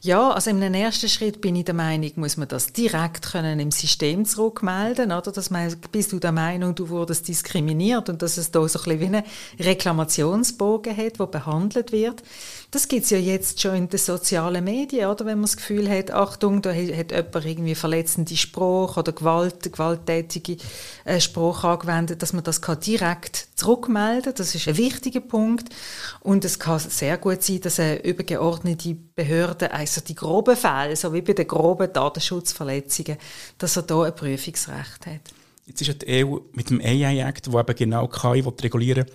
Ja, 0.00 0.30
also 0.30 0.50
im 0.50 0.62
ersten 0.62 1.08
Schritt 1.08 1.40
bin 1.42 1.56
ich 1.56 1.66
der 1.66 1.74
Meinung, 1.74 2.12
muss 2.16 2.38
man 2.38 2.48
das 2.48 2.72
direkt 2.72 3.30
können 3.30 3.60
im 3.60 3.70
System 3.70 4.24
zurückmelden, 4.24 5.12
oder? 5.12 5.30
Dass 5.30 5.50
man, 5.50 5.74
bist 5.92 6.12
du 6.12 6.18
der 6.18 6.32
Meinung, 6.32 6.74
du 6.74 6.88
wurdest 6.88 7.28
diskriminiert 7.28 8.08
und 8.08 8.22
dass 8.22 8.38
es 8.38 8.50
da 8.50 8.66
so 8.66 8.78
ein 8.78 8.84
bisschen 8.84 9.00
wie 9.00 9.16
einen 9.16 9.24
Reklamationsbogen 9.60 10.96
hat, 10.96 11.20
der 11.20 11.26
behandelt 11.26 11.92
wird. 11.92 12.22
Das 12.70 12.86
gibt 12.86 13.04
es 13.04 13.10
ja 13.10 13.16
jetzt 13.16 13.62
schon 13.62 13.74
in 13.74 13.88
den 13.88 13.98
sozialen 13.98 14.62
Medien, 14.62 15.08
oder? 15.08 15.24
Wenn 15.24 15.38
man 15.38 15.46
das 15.46 15.56
Gefühl 15.56 15.88
hat, 15.88 16.10
Achtung, 16.10 16.60
da 16.60 16.70
hat 16.70 17.12
jemand 17.12 17.44
irgendwie 17.46 17.74
verletzende 17.74 18.36
Sprache 18.36 19.00
oder 19.00 19.12
Gewalt, 19.12 19.72
gewalttätige 19.72 20.58
äh, 21.06 21.18
Sprache 21.18 21.66
angewendet, 21.66 22.20
dass 22.20 22.34
man 22.34 22.44
das 22.44 22.60
kann 22.60 22.78
direkt 22.80 23.48
zurückmelden 23.54 24.24
kann. 24.24 24.34
Das 24.34 24.54
ist 24.54 24.68
ein 24.68 24.76
wichtiger 24.76 25.20
Punkt. 25.20 25.74
Und 26.20 26.44
es 26.44 26.58
kann 26.58 26.78
sehr 26.78 27.16
gut 27.16 27.42
sein, 27.42 27.62
dass 27.62 27.80
eine 27.80 28.04
übergeordnete 28.04 28.96
Behörde, 29.14 29.72
also 29.72 30.02
die 30.02 30.14
groben 30.14 30.54
Fälle, 30.54 30.94
so 30.94 31.14
wie 31.14 31.22
bei 31.22 31.32
den 31.32 31.48
groben 31.48 31.90
Datenschutzverletzungen, 31.90 33.16
dass 33.56 33.76
er 33.76 33.82
da 33.84 34.02
ein 34.02 34.14
Prüfungsrecht 34.14 35.06
hat. 35.06 35.32
Jetzt 35.64 35.80
ist 35.80 35.88
ja 35.88 35.94
die 35.94 36.24
EU 36.24 36.38
mit 36.52 36.68
dem 36.68 36.82
AI-Act, 36.82 37.50
wo 37.50 37.60
eben 37.60 37.76
genau 37.76 38.08
KI 38.08 38.40
regulieren 38.40 39.06
will, 39.06 39.14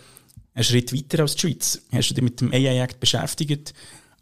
einen 0.56 0.64
Schritt 0.64 0.94
weiter 0.94 1.22
als 1.22 1.36
die 1.36 1.42
Schweiz. 1.42 1.82
Hast 1.92 2.10
du 2.10 2.14
dich 2.14 2.24
mit 2.24 2.42
dem 2.42 2.52
AI-Act 2.54 3.00
beschäftigt, 3.00 3.74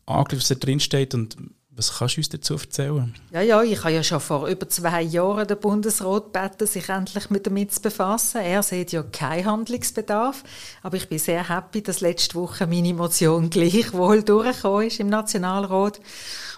angeschaut, 0.06 0.38
was 0.38 0.48
da 0.48 0.56
drin 0.56 0.80
steht 0.80 1.14
und 1.14 1.38
was 1.74 1.98
kannst 1.98 2.18
du 2.18 2.20
uns 2.20 2.30
dazu 2.30 2.56
erzählen? 2.56 3.16
Ja, 3.32 3.42
ja, 3.42 3.64
ich 3.64 3.80
habe 3.80 3.94
ja 3.94 4.04
schon 4.04 4.20
vor 4.20 4.48
über 4.48 4.68
zwei 4.68 5.02
Jahren 5.02 5.48
den 5.48 5.58
Bundesrat 5.58 6.34
gebeten, 6.34 6.68
sich 6.68 6.90
endlich 6.90 7.30
mit 7.30 7.48
damit 7.48 7.74
zu 7.74 7.82
befassen. 7.82 8.42
Er 8.42 8.62
sieht 8.62 8.92
ja 8.92 9.04
keinen 9.04 9.46
Handlungsbedarf, 9.46 10.44
aber 10.84 10.98
ich 10.98 11.08
bin 11.08 11.18
sehr 11.18 11.48
happy, 11.48 11.82
dass 11.82 12.02
letzte 12.02 12.36
Woche 12.36 12.68
meine 12.68 12.94
Motion 12.94 13.50
gleichwohl 13.50 14.22
durchgekommen 14.22 14.88
ist 14.88 15.00
im 15.00 15.08
Nationalrat. 15.08 16.02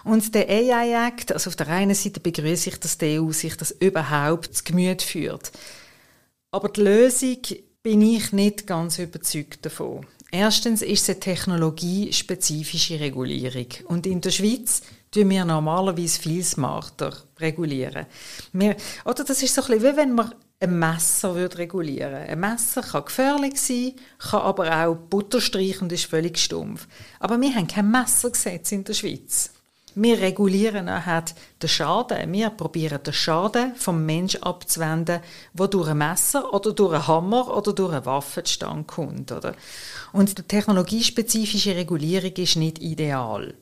Und 0.02 0.34
der 0.34 0.48
AI-Act, 0.48 1.32
also 1.32 1.48
auf 1.48 1.56
der 1.56 1.68
einen 1.68 1.94
Seite 1.94 2.18
begrüße 2.18 2.70
ich, 2.70 2.80
dass 2.80 2.98
die 2.98 3.20
EU 3.20 3.30
sich 3.30 3.56
das 3.56 3.70
überhaupt 3.70 4.54
zu 4.54 4.64
Gemüt 4.64 5.00
führt. 5.00 5.52
Aber 6.50 6.68
die 6.68 6.82
Lösung 6.82 7.38
bin 7.84 8.00
ich 8.00 8.32
nicht 8.32 8.66
ganz 8.66 8.98
überzeugt 8.98 9.66
davon. 9.66 10.06
Erstens 10.30 10.80
ist 10.80 11.02
es 11.02 11.10
eine 11.10 11.20
technologiespezifische 11.20 12.98
Regulierung. 12.98 13.66
Und 13.84 14.06
in 14.06 14.22
der 14.22 14.30
Schweiz 14.30 14.80
tun 15.10 15.28
wir 15.28 15.44
normalerweise 15.44 16.18
viel 16.18 16.42
smarter 16.42 17.14
regulieren. 17.38 18.06
Wir, 18.54 18.74
oder 19.04 19.22
das 19.22 19.42
ist 19.42 19.54
so 19.54 19.60
ein 19.62 19.78
bisschen 19.78 19.92
wie 19.92 19.96
wenn 19.98 20.14
man 20.14 20.34
ein 20.60 20.78
Messer 20.78 21.34
würde 21.34 21.58
regulieren 21.58 22.26
Ein 22.26 22.40
Messer 22.40 22.80
kann 22.80 23.04
gefährlich 23.04 23.60
sein, 23.60 23.92
kann 24.18 24.40
aber 24.40 24.86
auch 24.86 24.96
Butter 24.96 25.42
streichen 25.42 25.82
und 25.82 25.92
ist 25.92 26.06
völlig 26.06 26.38
stumpf. 26.38 26.88
Aber 27.20 27.38
wir 27.38 27.54
haben 27.54 27.66
kein 27.66 27.90
Messergesetz 27.90 28.72
in 28.72 28.84
der 28.84 28.94
Schweiz. 28.94 29.50
Wir 29.94 30.20
regulieren 30.20 30.86
nachher 30.86 31.24
den 31.62 31.68
Schaden. 31.68 32.32
Wir 32.32 32.50
probieren 32.50 33.02
den 33.02 33.12
Schaden 33.12 33.74
vom 33.76 34.04
Mensch 34.04 34.36
abzuwenden, 34.36 35.20
der 35.52 35.68
durch 35.68 35.88
ein 35.88 35.98
Messer 35.98 36.52
oder 36.52 36.72
durch 36.72 36.94
einen 36.94 37.06
Hammer 37.06 37.56
oder 37.56 37.72
durch 37.72 37.92
eine 37.92 38.06
Waffe 38.06 38.42
zustande 38.42 38.84
kommt. 38.84 39.30
Oder? 39.30 39.54
Und 40.12 40.38
die 40.38 40.42
technologiespezifische 40.42 41.76
Regulierung 41.76 42.32
ist 42.32 42.56
nicht 42.56 42.80
ideal 42.80 43.54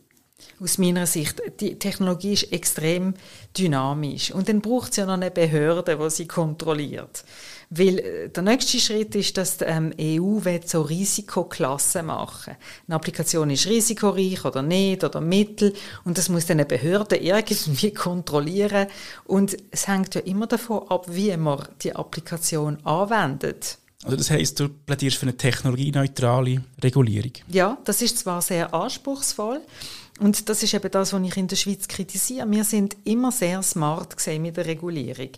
aus 0.61 0.79
meiner 0.79 1.07
Sicht. 1.07 1.41
Die 1.61 1.79
Technologie 1.79 2.35
ist 2.35 2.53
extrem 2.53 3.15
dynamisch 3.57 4.31
und 4.33 4.49
dann 4.49 4.61
braucht 4.61 4.93
es 4.93 4.97
ja 4.97 5.07
noch 5.07 5.15
eine 5.15 5.31
Behörde, 5.31 5.97
die 5.97 6.11
sie 6.11 6.27
kontrolliert. 6.27 7.25
Weil 7.71 7.99
äh, 7.99 8.29
der 8.29 8.43
nächste 8.43 8.79
Schritt 8.79 9.15
ist, 9.15 9.37
dass 9.37 9.59
die 9.59 9.65
ähm, 9.65 9.93
EU 9.99 10.41
so 10.65 10.83
Risikoklassen 10.83 12.07
machen 12.07 12.57
Eine 12.87 12.97
Applikation 12.97 13.51
ist 13.51 13.67
risikoreich 13.67 14.45
oder 14.45 14.63
nicht 14.63 15.05
oder 15.05 15.21
mittel 15.21 15.73
und 16.05 16.19
das 16.19 16.29
muss 16.29 16.47
dann 16.47 16.59
eine 16.59 16.67
Behörde 16.67 17.17
irgendwie 17.17 17.93
kontrollieren 17.95 18.89
und 19.25 19.57
es 19.71 19.89
hängt 19.89 20.15
ja 20.15 20.21
immer 20.23 20.47
davon 20.47 20.87
ab, 20.89 21.07
wie 21.09 21.37
man 21.37 21.67
die 21.83 21.95
Applikation 21.95 22.79
anwendet. 22.85 23.79
Also 24.05 24.17
das 24.17 24.31
heißt, 24.31 24.59
du 24.59 24.69
plädierst 24.69 25.17
für 25.17 25.27
eine 25.27 25.37
technologieneutrale 25.37 26.63
Regulierung? 26.83 27.33
Ja, 27.49 27.79
das 27.85 28.03
ist 28.03 28.19
zwar 28.19 28.43
sehr 28.43 28.75
anspruchsvoll, 28.75 29.61
Und 30.21 30.49
das 30.49 30.63
ist 30.63 30.75
eben 30.75 30.91
das, 30.91 31.13
was 31.13 31.23
ich 31.23 31.37
in 31.37 31.49
der 31.49 31.57
Schweiz 31.57 31.89
kritisiere. 31.89 32.49
Wir 32.51 32.65
sind 32.65 32.97
immer 33.05 33.33
sehr 33.33 33.63
smart 33.63 34.15
mit 34.39 34.57
der 34.57 34.67
Regulierung. 34.67 35.31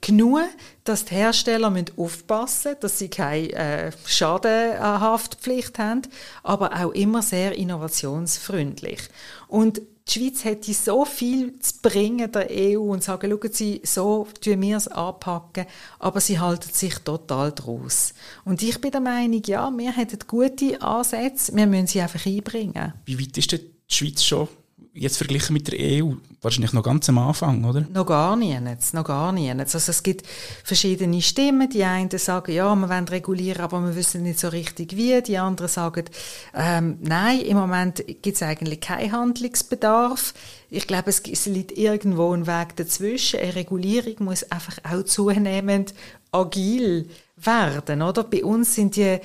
Genug, 0.00 0.40
dass 0.84 1.04
die 1.04 1.16
Hersteller 1.16 1.74
aufpassen 1.96 2.70
müssen, 2.70 2.80
dass 2.80 2.98
sie 2.98 3.08
keine 3.08 3.52
äh, 3.52 3.92
Schadenhaftpflicht 4.06 5.78
haben, 5.78 6.02
aber 6.44 6.72
auch 6.72 6.92
immer 6.92 7.22
sehr 7.22 7.56
innovationsfreundlich. 7.56 9.00
Und 9.48 9.82
die 10.08 10.18
Schweiz 10.18 10.44
hätte 10.44 10.74
so 10.74 11.04
viel 11.04 11.58
zu 11.58 11.74
bringen 11.82 12.30
der 12.32 12.48
EU 12.50 12.80
und 12.80 13.02
sagen, 13.02 13.30
schauen 13.30 13.52
Sie, 13.52 13.80
so 13.84 14.26
tun 14.40 14.62
wir 14.62 14.76
es 14.76 14.88
anpacken, 14.88 15.66
aber 15.98 16.20
sie 16.20 16.40
halten 16.40 16.72
sich 16.72 16.94
total 16.98 17.52
draus. 17.52 18.14
Und 18.44 18.62
ich 18.62 18.80
bin 18.80 18.90
der 18.90 19.00
Meinung, 19.00 19.42
ja, 19.44 19.70
wir 19.70 19.92
hätten 19.92 20.18
gute 20.26 20.80
Ansätze, 20.82 21.54
wir 21.54 21.66
müssen 21.66 21.86
sie 21.86 22.00
einfach 22.00 22.26
einbringen. 22.26 22.94
Wie 23.04 23.20
weit 23.20 23.38
ist 23.38 23.52
denn 23.52 23.79
die 23.90 23.94
Schweiz 23.94 24.22
schon 24.22 24.48
jetzt 24.94 25.16
verglichen 25.16 25.54
mit 25.54 25.68
der 25.68 25.78
EU? 25.78 26.12
Wahrscheinlich 26.42 26.72
noch 26.72 26.82
ganz 26.82 27.06
am 27.10 27.18
Anfang, 27.18 27.64
oder? 27.64 27.82
Noch 27.92 28.06
gar 28.06 28.34
nicht, 28.34 28.94
noch 28.94 29.04
gar 29.04 29.30
nicht. 29.30 29.50
Also 29.50 29.78
es 29.78 30.02
gibt 30.02 30.26
verschiedene 30.64 31.20
Stimmen. 31.20 31.68
Die 31.68 31.84
einen 31.84 32.10
sagen, 32.10 32.52
ja, 32.52 32.74
wir 32.74 32.88
wollen 32.88 33.08
regulieren, 33.08 33.60
aber 33.60 33.82
wir 33.82 33.94
wissen 33.94 34.22
nicht 34.22 34.40
so 34.40 34.48
richtig 34.48 34.96
wie. 34.96 35.20
Die 35.20 35.36
anderen 35.36 35.68
sagen, 35.68 36.06
ähm, 36.54 36.96
nein, 37.02 37.40
im 37.40 37.58
Moment 37.58 38.02
gibt 38.22 38.36
es 38.36 38.42
eigentlich 38.42 38.80
keinen 38.80 39.12
Handlungsbedarf. 39.12 40.32
Ich 40.70 40.86
glaube, 40.86 41.10
es, 41.10 41.46
liegt 41.46 41.76
irgendwo 41.76 42.32
ein 42.32 42.46
Weg 42.46 42.76
dazwischen. 42.76 43.40
Eine 43.40 43.56
Regulierung 43.56 44.14
muss 44.20 44.50
einfach 44.50 44.78
auch 44.84 45.04
zunehmend 45.04 45.92
agil 46.32 47.08
werden, 47.36 48.02
oder? 48.02 48.24
Bei 48.24 48.44
uns 48.44 48.74
sind 48.74 48.96
die, 48.96 49.18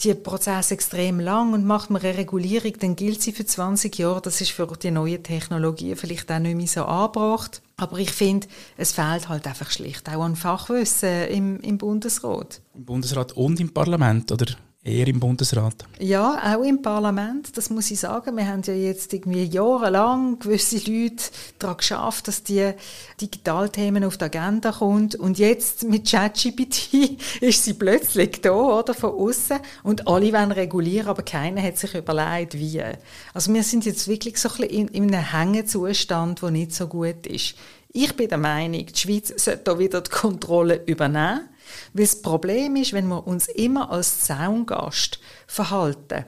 die 0.00 0.14
Prozesse 0.14 0.74
extrem 0.74 1.20
lang 1.20 1.52
und 1.52 1.64
macht 1.64 1.90
man 1.90 2.02
eine 2.02 2.16
Regulierung, 2.16 2.74
dann 2.78 2.96
gilt 2.96 3.22
sie 3.22 3.32
für 3.32 3.44
20 3.44 3.98
Jahre. 3.98 4.22
Das 4.22 4.40
ist 4.40 4.52
für 4.52 4.66
die 4.66 4.90
neuen 4.90 5.22
Technologien 5.22 5.96
vielleicht 5.96 6.30
auch 6.30 6.38
nicht 6.38 6.56
mehr 6.56 6.66
so 6.66 6.84
angebracht. 6.84 7.62
Aber 7.76 7.98
ich 7.98 8.10
finde, 8.10 8.46
es 8.76 8.92
fehlt 8.92 9.28
halt 9.28 9.46
einfach 9.46 9.70
schlicht 9.70 10.08
auch 10.08 10.22
an 10.22 10.36
Fachwissen 10.36 11.28
im, 11.28 11.60
im 11.60 11.78
Bundesrat. 11.78 12.60
Im 12.74 12.84
Bundesrat 12.84 13.32
und 13.32 13.60
im 13.60 13.72
Parlament, 13.72 14.32
oder? 14.32 14.46
Eher 14.86 15.08
im 15.08 15.18
Bundesrat? 15.18 15.74
Ja, 15.98 16.54
auch 16.54 16.62
im 16.62 16.80
Parlament, 16.80 17.56
das 17.56 17.70
muss 17.70 17.90
ich 17.90 17.98
sagen. 17.98 18.36
Wir 18.36 18.46
haben 18.46 18.62
ja 18.62 18.72
jetzt 18.72 19.12
irgendwie 19.12 19.42
jahrelang 19.42 20.38
gewisse 20.38 20.76
Leute 20.76 21.24
daran 21.58 21.78
geschafft, 21.78 22.28
dass 22.28 22.44
die 22.44 22.70
Digitalthemen 23.20 24.04
auf 24.04 24.16
die 24.16 24.26
Agenda 24.26 24.70
kommen. 24.70 25.10
Und 25.18 25.40
jetzt 25.40 25.82
mit 25.82 26.08
ChatGPT 26.08 27.18
ist 27.40 27.64
sie 27.64 27.74
plötzlich 27.74 28.40
da, 28.42 28.52
oder, 28.52 28.94
von 28.94 29.10
außen 29.10 29.58
und 29.82 30.06
alle 30.06 30.32
wollen 30.32 30.52
regulieren, 30.52 31.08
aber 31.08 31.22
keiner 31.22 31.62
hat 31.62 31.78
sich 31.78 31.92
überlegt, 31.92 32.54
wie. 32.54 32.80
Also 33.34 33.52
wir 33.52 33.64
sind 33.64 33.86
jetzt 33.86 34.06
wirklich 34.06 34.38
so 34.38 34.48
ein 34.48 34.68
bisschen 34.68 34.88
in, 34.88 34.88
in 34.88 35.12
einem 35.12 35.32
Hängezustand, 35.32 36.42
der 36.42 36.50
nicht 36.52 36.72
so 36.72 36.86
gut 36.86 37.26
ist. 37.26 37.56
Ich 37.92 38.14
bin 38.14 38.28
der 38.28 38.38
Meinung, 38.38 38.86
die 38.86 38.96
Schweiz 38.96 39.32
sollte 39.36 39.62
da 39.64 39.78
wieder 39.80 40.00
die 40.00 40.10
Kontrolle 40.10 40.84
übernehmen 40.86 41.48
weil 41.92 42.04
das 42.04 42.22
Problem 42.22 42.76
ist, 42.76 42.92
wenn 42.92 43.08
wir 43.08 43.26
uns 43.26 43.48
immer 43.48 43.90
als 43.90 44.20
Zaungast 44.20 45.18
verhalten, 45.46 46.24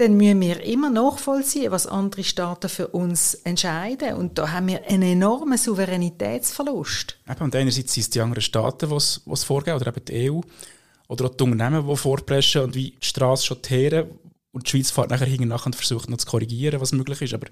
dann 0.00 0.16
müssen 0.16 0.40
wir 0.40 0.62
immer 0.62 0.88
nachvollziehen, 0.88 1.70
was 1.72 1.86
andere 1.86 2.24
Staaten 2.24 2.70
für 2.70 2.88
uns 2.88 3.34
entscheiden. 3.34 4.14
Und 4.14 4.38
da 4.38 4.50
haben 4.50 4.68
wir 4.68 4.86
einen 4.88 5.02
enormen 5.02 5.58
Souveränitätsverlust. 5.58 7.18
Eben, 7.28 7.44
und 7.44 7.54
einerseits 7.54 7.92
sind 7.92 8.02
es 8.04 8.10
die 8.10 8.20
anderen 8.20 8.40
Staaten, 8.40 8.88
die 8.88 8.96
es 8.96 9.44
vorgeben, 9.44 9.76
oder 9.76 9.88
eben 9.88 10.04
die 10.06 10.30
EU, 10.30 10.40
oder 11.08 11.26
auch 11.26 11.34
die 11.34 11.44
Unternehmen, 11.44 11.86
die 11.86 11.96
vorpreschen 11.96 12.62
und 12.62 12.74
wie 12.74 12.92
die 12.92 13.06
Straße 13.06 13.44
schon 13.44 13.60
teeren. 13.60 14.08
Und 14.52 14.66
die 14.66 14.70
Schweiz 14.70 14.90
fährt 14.90 15.10
nachher 15.10 15.26
hinten 15.26 15.52
und 15.52 15.76
versucht 15.76 16.08
noch 16.08 16.16
zu 16.16 16.26
korrigieren, 16.26 16.80
was 16.80 16.92
möglich 16.92 17.20
ist. 17.20 17.34
Aber 17.34 17.48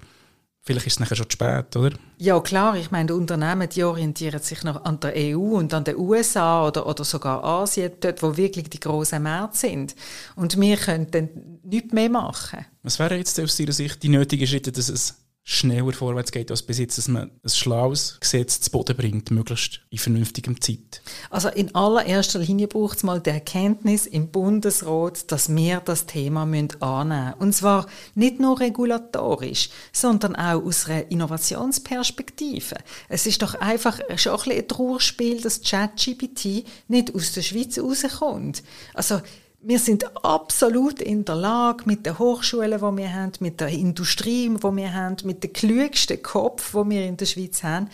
Vielleicht 0.69 0.85
ist 0.85 0.93
es 0.93 0.99
nachher 0.99 1.15
schon 1.15 1.27
zu 1.27 1.33
spät, 1.33 1.75
oder? 1.75 1.97
Ja, 2.19 2.39
klar. 2.41 2.75
Ich 2.75 2.91
meine, 2.91 3.07
die 3.07 3.13
Unternehmen 3.13 3.67
die 3.69 3.83
orientieren 3.83 4.39
sich 4.39 4.63
noch 4.63 4.85
an 4.85 4.99
der 4.99 5.15
EU 5.15 5.57
und 5.57 5.73
an 5.73 5.83
den 5.83 5.97
USA 5.97 6.67
oder, 6.67 6.85
oder 6.85 7.03
sogar 7.03 7.43
Asien, 7.43 7.93
dort, 7.99 8.21
wo 8.21 8.37
wirklich 8.37 8.69
die 8.69 8.79
grossen 8.79 9.23
Märkte 9.23 9.57
sind. 9.57 9.95
Und 10.35 10.61
wir 10.61 10.77
können 10.77 11.09
dann 11.09 11.29
nichts 11.63 11.91
mehr 11.91 12.11
machen. 12.11 12.67
Was 12.83 12.99
wären 12.99 13.17
jetzt 13.17 13.39
aus 13.39 13.59
Ihrer 13.59 13.71
Sicht 13.71 14.03
die 14.03 14.09
nötigen 14.09 14.45
Schritte, 14.45 14.71
dass 14.71 14.89
es 14.89 15.15
schneller 15.51 15.93
vorwärts 15.93 16.31
geht 16.31 16.51
als 16.51 16.61
bis 16.61 16.77
jetzt, 16.77 16.99
dass 16.99 17.07
man 17.07 17.31
ein 17.43 17.49
schlaues 17.49 18.19
Gesetz 18.19 18.61
zu 18.61 18.69
Boden 18.69 18.95
bringt, 18.95 19.31
möglichst 19.31 19.81
in 19.89 19.97
vernünftigem 19.97 20.61
Zeit? 20.61 21.01
Also 21.31 21.49
in 21.49 21.73
allererster 21.73 22.37
Linie 22.37 22.67
braucht 22.67 22.97
es 22.97 23.03
mal 23.03 23.19
die 23.19 23.31
Erkenntnis 23.31 24.05
im 24.05 24.29
Bundesrat, 24.29 25.31
dass 25.31 25.53
wir 25.53 25.79
das 25.79 26.05
Thema 26.05 26.43
annehmen 26.43 26.69
müssen. 26.79 27.33
Und 27.39 27.53
zwar 27.53 27.87
nicht 28.13 28.39
nur 28.39 28.59
regulatorisch, 28.59 29.69
sondern 29.91 30.35
auch 30.35 30.63
aus 30.63 30.87
einer 30.87 31.09
Innovationsperspektive. 31.09 32.75
Es 33.07 33.25
ist 33.25 33.41
doch 33.41 33.55
einfach 33.55 33.99
schon 34.17 34.33
ein, 34.33 34.37
bisschen 34.37 34.61
ein 34.61 34.67
Trauerspiel, 34.67 35.41
dass 35.41 35.61
ChatGPT 35.61 36.63
nicht 36.87 37.15
aus 37.15 37.31
der 37.31 37.41
Schweiz 37.41 37.79
rauskommt. 37.79 38.61
Also 38.93 39.19
wir 39.61 39.79
sind 39.79 40.15
absolut 40.23 41.01
in 41.01 41.25
der 41.25 41.35
Lage, 41.35 41.83
mit 41.85 42.05
den 42.05 42.17
Hochschulen, 42.17 42.79
die 42.79 42.97
wir 42.97 43.13
haben, 43.13 43.33
mit 43.39 43.59
der 43.59 43.67
Industrie, 43.67 44.49
die 44.49 44.61
wir 44.61 44.93
haben, 44.93 45.17
mit 45.23 45.43
dem 45.43 45.51
klügsten 45.51 46.23
Kopf, 46.23 46.71
den 46.71 46.89
wir 46.89 47.05
in 47.05 47.17
der 47.17 47.25
Schweiz 47.25 47.61
haben, 47.63 47.89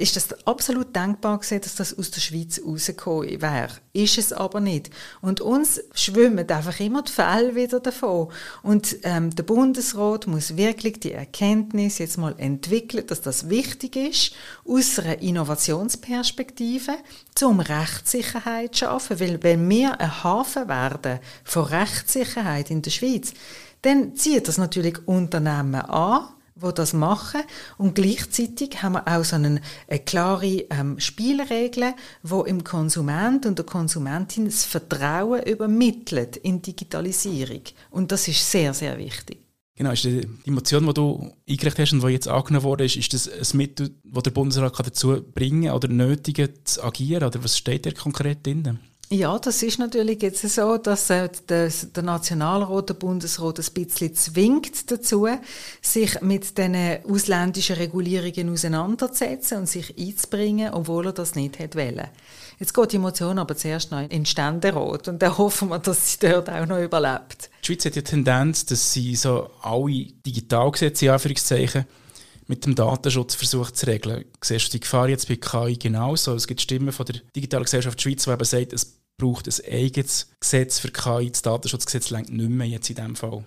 ist 0.00 0.16
das 0.16 0.46
absolut 0.46 0.96
denkbar 0.96 1.38
gewesen, 1.38 1.60
dass 1.60 1.74
das 1.74 1.96
aus 1.96 2.10
der 2.10 2.20
Schweiz 2.20 2.60
rausgekommen 2.64 3.42
wäre. 3.42 3.70
Ist 3.92 4.18
es 4.18 4.32
aber 4.32 4.60
nicht. 4.60 4.90
Und 5.20 5.40
uns 5.40 5.80
schwimmen 5.94 6.48
einfach 6.48 6.80
immer 6.80 7.02
die 7.02 7.12
Fälle 7.12 7.54
wieder 7.54 7.80
davon. 7.80 8.28
Und 8.62 8.96
ähm, 9.02 9.34
der 9.34 9.42
Bundesrat 9.42 10.26
muss 10.26 10.56
wirklich 10.56 11.00
die 11.00 11.12
Erkenntnis 11.12 11.98
jetzt 11.98 12.18
mal 12.18 12.34
entwickeln, 12.38 13.06
dass 13.06 13.20
das 13.20 13.50
wichtig 13.50 13.96
ist, 13.96 14.32
aus 14.66 14.98
einer 14.98 15.20
Innovationsperspektive, 15.20 16.92
um 17.42 17.60
Rechtssicherheit 17.60 18.74
zu 18.74 18.86
schaffen. 18.86 19.20
Weil 19.20 19.42
wenn 19.42 19.68
wir 19.68 20.00
ein 20.00 20.24
Hafen 20.24 20.68
werden 20.68 21.20
von 21.44 21.64
Rechtssicherheit 21.64 22.70
in 22.70 22.82
der 22.82 22.90
Schweiz, 22.90 23.32
dann 23.82 24.16
zieht 24.16 24.48
das 24.48 24.58
natürlich 24.58 25.06
Unternehmen 25.06 25.80
an, 25.80 26.28
wo 26.60 26.72
das 26.72 26.92
machen 26.92 27.42
und 27.78 27.94
gleichzeitig 27.94 28.82
haben 28.82 28.94
wir 28.94 29.08
auch 29.08 29.24
so 29.24 29.36
eine, 29.36 29.60
eine 29.88 29.98
klare 30.00 30.66
ähm, 30.70 30.98
Spielregeln, 31.00 31.94
wo 32.22 32.42
im 32.42 32.64
Konsument 32.64 33.46
und 33.46 33.58
der 33.58 33.66
Konsumentin 33.66 34.44
das 34.44 34.64
Vertrauen 34.64 35.42
übermittelt 35.42 36.36
in 36.36 36.62
Digitalisierung 36.62 37.62
und 37.90 38.12
das 38.12 38.28
ist 38.28 38.50
sehr 38.50 38.74
sehr 38.74 38.98
wichtig. 38.98 39.38
Genau, 39.80 39.92
ist 39.92 40.04
die, 40.04 40.26
die 40.44 40.50
Motion, 40.50 40.86
die 40.86 40.92
du 40.92 41.32
eingereicht 41.48 41.78
hast 41.78 41.92
und 41.94 42.02
die 42.02 42.08
jetzt 42.08 42.28
angenommen 42.28 42.64
wurde, 42.64 42.84
ist, 42.84 42.96
ist 42.96 43.14
das 43.14 43.28
ein 43.28 43.56
Mittel, 43.56 43.94
das 44.04 44.24
der 44.24 44.30
Bundesrat 44.30 44.78
dazu 44.78 45.22
bringen 45.22 45.72
oder 45.72 45.88
nötigen 45.88 46.50
zu 46.64 46.84
agieren? 46.84 47.24
Oder 47.24 47.42
was 47.42 47.56
steht 47.56 47.86
da 47.86 47.90
konkret 47.90 48.46
drin? 48.46 48.78
Ja, 49.12 49.40
das 49.40 49.60
ist 49.64 49.80
natürlich 49.80 50.22
jetzt 50.22 50.48
so, 50.48 50.78
dass 50.78 51.10
äh, 51.10 51.28
der, 51.48 51.68
der 51.68 52.02
Nationalrat, 52.04 52.90
der 52.90 52.94
Bundesrat 52.94 53.58
ein 53.58 53.74
bisschen 53.74 54.14
zwingt 54.14 54.88
dazu, 54.88 55.26
sich 55.82 56.20
mit 56.20 56.56
den 56.56 56.76
ausländischen 57.04 57.74
Regulierungen 57.74 58.50
auseinanderzusetzen 58.50 59.58
und 59.58 59.68
sich 59.68 59.98
einzubringen, 59.98 60.72
obwohl 60.72 61.06
er 61.06 61.12
das 61.12 61.34
nicht 61.34 61.58
hätte 61.58 61.78
wollen. 61.78 62.06
Jetzt 62.60 62.72
geht 62.72 62.92
die 62.92 62.98
Motion 62.98 63.40
aber 63.40 63.56
zuerst 63.56 63.90
noch 63.90 64.00
in 64.00 64.10
den 64.10 64.26
Ständerat 64.26 65.08
und 65.08 65.20
dann 65.20 65.38
hoffen 65.38 65.70
wir, 65.70 65.80
dass 65.80 66.12
sie 66.12 66.18
dort 66.20 66.48
auch 66.48 66.66
noch 66.66 66.78
überlebt. 66.78 67.50
Die 67.62 67.66
Schweiz 67.66 67.86
hat 67.86 67.96
ja 67.96 68.02
die 68.02 68.10
Tendenz, 68.10 68.64
dass 68.66 68.92
sie 68.92 69.16
so 69.16 69.50
alle 69.62 70.06
Digitalgesetze, 70.24 71.06
in 71.06 71.10
Anführungszeichen, 71.10 71.84
mit 72.46 72.64
dem 72.64 72.76
Datenschutz 72.76 73.34
versucht 73.34 73.76
zu 73.76 73.86
regeln. 73.86 74.24
Siehst 74.40 74.68
du 74.68 74.72
die 74.72 74.80
Gefahr 74.80 75.08
jetzt 75.08 75.26
bei 75.26 75.36
KI 75.36 75.76
genauso? 75.76 76.34
Es 76.34 76.46
gibt 76.46 76.60
Stimmen 76.60 76.92
von 76.92 77.06
der 77.06 77.16
Digitalen 77.34 77.64
Gesellschaft 77.64 78.00
Schweiz, 78.00 78.24
die 78.24 78.30
eben 78.30 78.44
sagen, 78.44 78.68
es 78.72 78.99
braucht 79.20 79.46
ein 79.46 79.72
eigenes 79.72 80.28
Gesetz 80.40 80.78
für 80.78 80.90
KI. 80.90 81.30
Das 81.30 81.42
Datenschutzgesetz 81.42 82.10
längt 82.10 82.30
nicht 82.30 82.50
mehr 82.50 82.66
jetzt 82.66 82.90
in 82.90 82.96
diesem 82.96 83.16
Fall. 83.16 83.44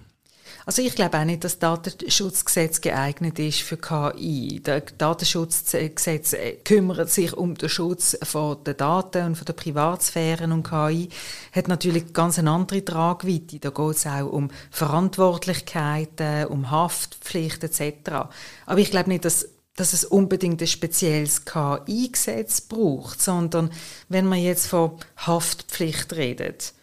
Also 0.65 0.81
ich 0.81 0.95
glaube 0.95 1.19
auch 1.19 1.25
nicht, 1.25 1.43
dass 1.43 1.59
das 1.59 1.83
Datenschutzgesetz 1.83 2.79
geeignet 2.79 3.37
ist 3.37 3.61
für 3.61 3.75
KI. 3.75 4.61
Das 4.63 4.83
Datenschutzgesetz 4.97 6.33
äh, 6.33 6.53
kümmert 6.63 7.09
sich 7.09 7.33
um 7.33 7.55
den 7.55 7.67
Schutz 7.67 8.17
von 8.23 8.63
den 8.63 8.77
Daten 8.77 9.25
und 9.25 9.35
von 9.35 9.45
der 9.45 9.53
Privatsphäre 9.53 10.45
und 10.45 10.63
KI 10.63 11.09
hat 11.51 11.67
natürlich 11.67 12.13
ganz 12.13 12.39
eine 12.39 12.51
andere 12.51 12.85
Tragweite. 12.85 13.59
Da 13.59 13.71
geht 13.71 13.95
es 13.95 14.05
auch 14.05 14.31
um 14.31 14.51
Verantwortlichkeiten, 14.71 16.45
um 16.45 16.71
Haftpflicht 16.71 17.63
etc. 17.63 18.29
Aber 18.65 18.79
ich 18.79 18.91
glaube 18.91 19.09
nicht, 19.09 19.25
dass 19.25 19.49
dass 19.75 19.93
es 19.93 20.05
unbedingt 20.05 20.61
ein 20.61 20.67
spezielles 20.67 21.45
KI-Gesetz 21.45 22.61
braucht, 22.61 23.21
sondern 23.21 23.71
wenn 24.07 24.25
man 24.25 24.39
jetzt 24.39 24.67
von 24.67 24.97
Haftpflicht 25.17 26.13
redet, 26.13 26.73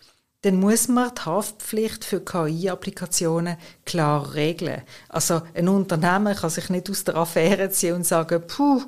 dann 0.43 0.59
muss 0.59 0.89
man 0.89 1.13
die 1.15 1.21
Haftpflicht 1.27 2.03
für 2.03 2.21
KI-Applikationen 2.21 3.59
klar 3.85 4.33
regeln. 4.33 4.81
Also 5.11 5.43
ein 5.53 5.69
Unternehmen 5.69 6.35
kann 6.35 6.49
sich 6.49 6.71
nicht 6.71 6.89
aus 6.89 7.05
der 7.05 7.17
Affäre 7.17 7.69
ziehen 7.71 7.97
und 7.97 8.07
sagen, 8.07 8.43
puh, 8.47 8.81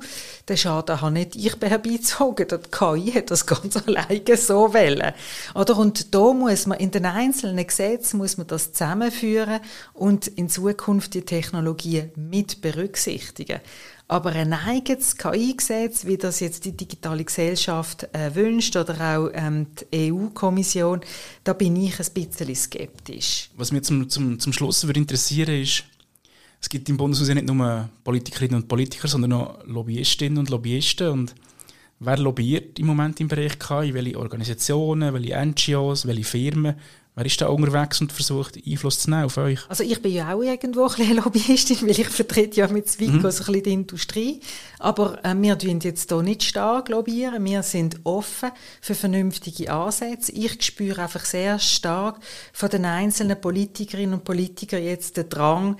den 0.49 0.57
Schaden 0.57 0.99
habe 0.99 1.11
nicht 1.11 1.35
ich 1.35 1.55
herbeizogen, 1.61 2.47
die 2.47 2.69
KI 2.71 3.11
hat 3.11 3.29
das 3.29 3.45
ganz 3.45 3.77
alleine 3.87 4.35
so 4.35 4.73
wollen. 4.73 5.13
Oder? 5.53 5.77
Und 5.77 6.15
da 6.15 6.33
muss 6.33 6.65
man 6.65 6.79
in 6.79 6.89
den 6.89 7.05
einzelnen 7.05 7.67
Gesetzen 7.67 8.17
muss 8.17 8.37
man 8.37 8.47
das 8.47 8.73
zusammenführen 8.73 9.59
und 9.93 10.27
in 10.27 10.49
Zukunft 10.49 11.13
die 11.13 11.21
Technologien 11.21 12.11
mit 12.15 12.61
berücksichtigen. 12.61 13.59
Aber 14.07 14.31
ein 14.31 14.53
eigenes 14.53 15.17
KI-Gesetz, 15.17 16.05
wie 16.05 16.17
das 16.17 16.39
jetzt 16.39 16.65
die 16.65 16.75
digitale 16.75 17.23
Gesellschaft 17.23 18.07
äh, 18.13 18.35
wünscht 18.35 18.75
oder 18.75 19.17
auch 19.17 19.29
ähm, 19.33 19.67
die 19.91 20.11
EU-Kommission, 20.11 21.01
da 21.43 21.53
bin 21.53 21.75
ich 21.77 21.99
ein 21.99 22.13
bisschen 22.13 22.55
skeptisch. 22.55 23.49
Was 23.55 23.71
mich 23.71 23.83
zum, 23.83 24.09
zum, 24.09 24.39
zum 24.39 24.53
Schluss 24.53 24.85
würde 24.85 24.99
interessieren 24.99 25.61
ist, 25.61 25.85
es 26.63 26.69
gibt 26.69 26.87
im 26.87 26.95
Bundeshaus 26.95 27.27
ja 27.27 27.33
nicht 27.33 27.45
nur 27.45 27.89
Politikerinnen 28.05 28.55
und 28.55 28.67
Politiker, 28.69 29.07
sondern 29.09 29.33
auch 29.33 29.65
Lobbyistinnen 29.65 30.37
und 30.37 30.49
Lobbyisten. 30.49 31.09
Und 31.09 31.35
wer 31.99 32.17
lobbyiert 32.17 32.79
im 32.79 32.85
Moment 32.85 33.19
im 33.19 33.27
Bereich 33.27 33.59
KI? 33.59 33.93
Welche 33.93 34.17
Organisationen, 34.17 35.13
welche 35.13 35.45
NGOs, 35.45 36.07
welche 36.07 36.23
Firmen? 36.23 36.75
Wer 37.15 37.27
ist 37.27 37.39
da 37.39 37.47
unterwegs 37.47 38.01
und 38.01 38.11
versucht, 38.11 38.57
Einfluss 38.65 38.99
zu 38.99 39.09
nehmen 39.11 39.25
auf 39.25 39.37
euch? 39.37 39.59
Also 39.69 39.83
ich 39.83 40.01
bin 40.01 40.13
ja 40.13 40.33
auch 40.33 40.41
irgendwo 40.41 40.87
ein 40.87 40.95
bisschen 40.95 41.15
Lobbyistin, 41.23 41.81
weil 41.83 41.91
ich 41.91 42.07
vertrete 42.07 42.59
ja 42.59 42.67
mit 42.67 42.89
Zwico 42.89 43.11
mhm. 43.11 43.21
so 43.21 43.27
ein 43.27 43.33
bisschen 43.33 43.63
die 43.63 43.73
Industrie. 43.73 44.39
Aber 44.79 45.23
äh, 45.23 45.35
wir 45.37 45.55
tun 45.57 45.79
jetzt 45.79 46.09
hier 46.09 46.23
nicht 46.23 46.41
stark 46.41 46.89
lobbyieren. 46.89 47.45
Wir 47.45 47.61
sind 47.61 47.99
offen 48.03 48.49
für 48.81 48.95
vernünftige 48.95 49.71
Ansätze. 49.71 50.31
Ich 50.31 50.63
spüre 50.63 51.03
einfach 51.03 51.23
sehr 51.23 51.59
stark 51.59 52.19
von 52.51 52.69
den 52.69 52.85
einzelnen 52.85 53.39
Politikerinnen 53.39 54.15
und 54.15 54.23
Politikern 54.23 54.83
jetzt 54.83 55.15
den 55.15 55.29
Drang, 55.29 55.77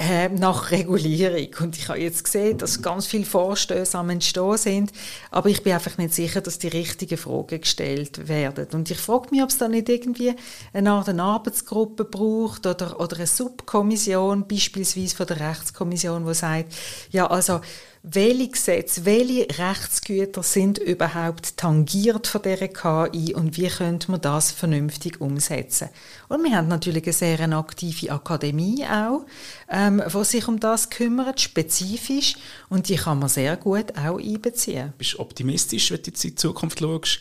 äh, 0.00 0.30
nach 0.30 0.70
Regulierung. 0.70 1.48
Und 1.60 1.76
ich 1.76 1.88
habe 1.88 2.00
jetzt 2.00 2.24
gesehen, 2.24 2.56
dass 2.56 2.80
ganz 2.80 3.06
viele 3.06 3.26
Vorstöße 3.26 3.98
am 3.98 4.08
Entstehen 4.08 4.56
sind, 4.56 4.92
aber 5.30 5.50
ich 5.50 5.62
bin 5.62 5.74
einfach 5.74 5.98
nicht 5.98 6.14
sicher, 6.14 6.40
dass 6.40 6.58
die 6.58 6.68
richtigen 6.68 7.18
Fragen 7.18 7.60
gestellt 7.60 8.26
werden. 8.26 8.66
Und 8.72 8.90
ich 8.90 8.96
frage 8.96 9.28
mich, 9.30 9.42
ob 9.42 9.50
es 9.50 9.58
da 9.58 9.68
nicht 9.68 9.90
irgendwie 9.90 10.34
eine 10.72 10.92
Art 10.92 11.10
eine 11.10 11.22
Arbeitsgruppe 11.22 12.06
braucht 12.06 12.66
oder, 12.66 12.98
oder 12.98 13.16
eine 13.16 13.26
Subkommission, 13.26 14.48
beispielsweise 14.48 15.14
von 15.14 15.26
der 15.26 15.40
Rechtskommission, 15.40 16.26
die 16.26 16.34
sagt, 16.34 16.72
ja, 17.10 17.26
also 17.26 17.60
welche 18.02 18.48
Gesetze, 18.48 19.04
welche 19.04 19.46
Rechtsgüter 19.58 20.42
sind 20.42 20.78
überhaupt 20.78 21.58
tangiert 21.58 22.26
von 22.26 22.40
dieser 22.40 22.68
KI 22.68 23.34
und 23.34 23.58
wie 23.58 23.68
könnte 23.68 24.10
man 24.10 24.22
das 24.22 24.52
vernünftig 24.52 25.20
umsetzen. 25.20 25.90
Und 26.28 26.42
wir 26.42 26.56
haben 26.56 26.68
natürlich 26.68 27.04
eine 27.04 27.12
sehr 27.12 27.40
aktive 27.52 28.10
Akademie 28.10 28.86
auch, 28.86 29.26
ähm, 29.68 30.02
die 30.06 30.24
sich 30.24 30.48
um 30.48 30.58
das 30.58 30.88
kümmert, 30.88 31.40
spezifisch, 31.40 32.36
und 32.70 32.88
die 32.88 32.96
kann 32.96 33.18
man 33.18 33.28
sehr 33.28 33.56
gut 33.58 33.96
auch 33.98 34.18
einbeziehen. 34.18 34.94
Bist 34.96 35.14
du 35.14 35.20
optimistisch, 35.20 35.90
wenn 35.90 36.02
du 36.02 36.10
jetzt 36.10 36.24
in 36.24 36.30
die 36.30 36.36
Zukunft 36.36 36.80
schaust? 36.80 37.20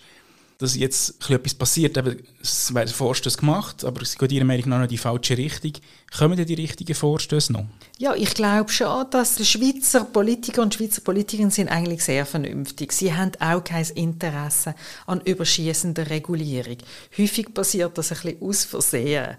Dass 0.59 0.75
jetzt 0.75 1.29
etwas 1.29 1.53
passiert. 1.53 1.97
Eben, 1.97 2.21
es 2.41 2.73
werden 2.73 2.89
Vorstöße 2.89 3.37
gemacht, 3.37 3.85
aber 3.85 4.01
es 4.01 4.17
geht 4.17 4.31
Ihrer 4.31 4.43
Meinung 4.43 4.69
nach 4.69 4.83
in 4.83 4.89
die 4.89 4.97
falsche 4.97 5.37
Richtung. 5.37 5.71
Kommen 6.15 6.35
denn 6.35 6.45
die 6.45 6.53
richtigen 6.53 6.93
Vorstöße 6.93 7.53
noch? 7.53 7.65
Ja, 7.97 8.13
ich 8.13 8.33
glaube 8.33 8.69
schon, 8.69 9.09
dass 9.09 9.35
die 9.35 9.45
Schweizer 9.45 10.03
Politiker 10.03 10.61
und 10.61 10.73
Schweizer 10.73 11.01
Politikerinnen 11.01 11.51
sind 11.51 11.69
eigentlich 11.69 12.03
sehr 12.03 12.25
vernünftig. 12.25 12.91
Sie 12.91 13.13
haben 13.13 13.31
auch 13.39 13.63
kein 13.63 13.85
Interesse 13.95 14.75
an 15.07 15.21
überschießender 15.21 16.09
Regulierung. 16.09 16.77
Häufig 17.17 17.53
passiert 17.53 17.97
das 17.97 18.11
ein 18.11 18.17
bisschen 18.21 18.41
aus 18.41 18.65
Versehen. 18.65 19.37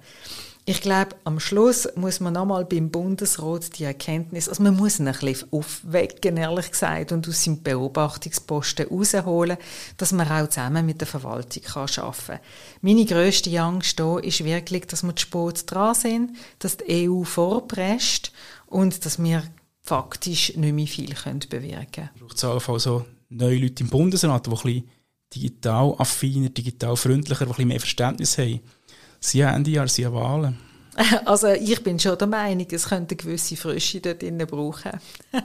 Ich 0.70 0.82
glaube, 0.82 1.16
am 1.24 1.40
Schluss 1.40 1.88
muss 1.96 2.20
man 2.20 2.34
nochmal 2.34 2.64
beim 2.64 2.92
Bundesrat 2.92 3.76
die 3.76 3.82
Erkenntnis, 3.82 4.48
also 4.48 4.62
man 4.62 4.76
muss 4.76 5.00
ihn 5.00 5.08
ein 5.08 5.18
bisschen 5.18 5.48
aufwecken, 5.52 6.36
ehrlich 6.36 6.70
gesagt, 6.70 7.10
und 7.10 7.28
aus 7.28 7.42
seinem 7.42 7.60
Beobachtungsposten 7.60 8.86
rausholen, 8.86 9.56
dass 9.96 10.12
man 10.12 10.30
auch 10.30 10.48
zusammen 10.48 10.86
mit 10.86 11.00
der 11.00 11.08
Verwaltung 11.08 11.64
kann 11.64 11.88
arbeiten 11.96 12.24
kann. 12.24 12.38
Meine 12.82 13.04
grösste 13.04 13.60
Angst 13.60 13.98
hier 13.98 14.22
ist 14.22 14.44
wirklich, 14.44 14.86
dass 14.86 15.02
wir 15.02 15.16
zu 15.16 15.22
spät 15.22 15.64
dran 15.66 15.94
sind, 15.96 16.36
dass 16.60 16.76
die 16.76 17.08
EU 17.10 17.24
vorpresst 17.24 18.30
und 18.66 19.04
dass 19.04 19.20
wir 19.20 19.42
faktisch 19.82 20.54
nicht 20.54 20.72
mehr 20.72 20.86
viel 20.86 21.12
bewirken 21.48 21.90
können. 21.90 22.10
Braucht 22.20 22.36
es 22.36 22.44
auch 22.44 22.68
also 22.68 23.06
neue 23.28 23.58
Leute 23.58 23.82
im 23.82 23.90
Bundesrat, 23.90 24.46
die 24.46 24.50
ein 24.50 24.54
bisschen 24.54 24.90
digital 25.34 25.96
affiner, 25.98 26.48
digital 26.48 26.94
freundlicher, 26.94 27.44
die 27.44 27.50
ein 27.50 27.56
bisschen 27.56 27.68
mehr 27.68 27.80
Verständnis 27.80 28.38
haben? 28.38 28.60
Sie 29.20 29.44
haben 29.44 29.64
Jahr, 29.64 29.86
Sie 29.86 30.06
haben 30.06 30.14
Wahlen. 30.14 30.56
Also 31.24 31.48
ich 31.48 31.82
bin 31.82 31.98
schon 31.98 32.18
der 32.18 32.26
Meinung, 32.26 32.66
es 32.70 32.86
könnte 32.88 33.14
eine 33.14 33.22
gewisse 33.22 33.56
Frische 33.56 34.00
dort 34.00 34.22
drinnen 34.22 34.46
brauchen. 34.46 34.92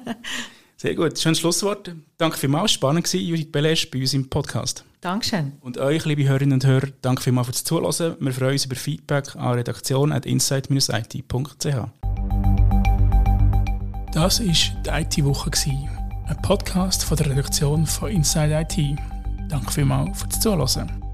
Sehr 0.77 0.95
gut, 0.95 1.17
schönes 1.17 1.39
Schlusswort. 1.39 1.95
Danke 2.17 2.37
vielmals, 2.37 2.73
spannend 2.73 3.13
war 3.13 3.19
Judith 3.19 3.51
Belesch 3.51 3.89
bei 3.89 3.99
uns 3.99 4.13
im 4.13 4.29
Podcast. 4.29 4.83
Dankeschön. 4.99 5.53
Und 5.61 5.77
euch, 5.77 6.03
liebe 6.05 6.27
Hörerinnen 6.27 6.55
und 6.55 6.65
Hörer, 6.65 6.87
danke 7.01 7.21
vielmals 7.21 7.47
fürs 7.47 7.63
Zuhören. 7.63 8.17
Wir 8.19 8.33
freuen 8.33 8.51
uns 8.53 8.65
über 8.65 8.75
Feedback 8.75 9.35
an 9.35 9.53
redaktion.insight-it.ch. 9.53 11.65
Das 14.13 14.39
war 14.39 14.45
die 14.45 14.89
IT-Woche, 14.89 15.51
ein 16.27 16.41
Podcast 16.41 17.05
von 17.05 17.17
der 17.17 17.29
Redaktion 17.29 17.85
von 17.85 18.09
Inside 18.09 18.65
IT. 18.67 18.97
Danke 19.47 19.71
vielmals 19.71 20.19
fürs 20.19 20.39
Zuhören. 20.39 21.04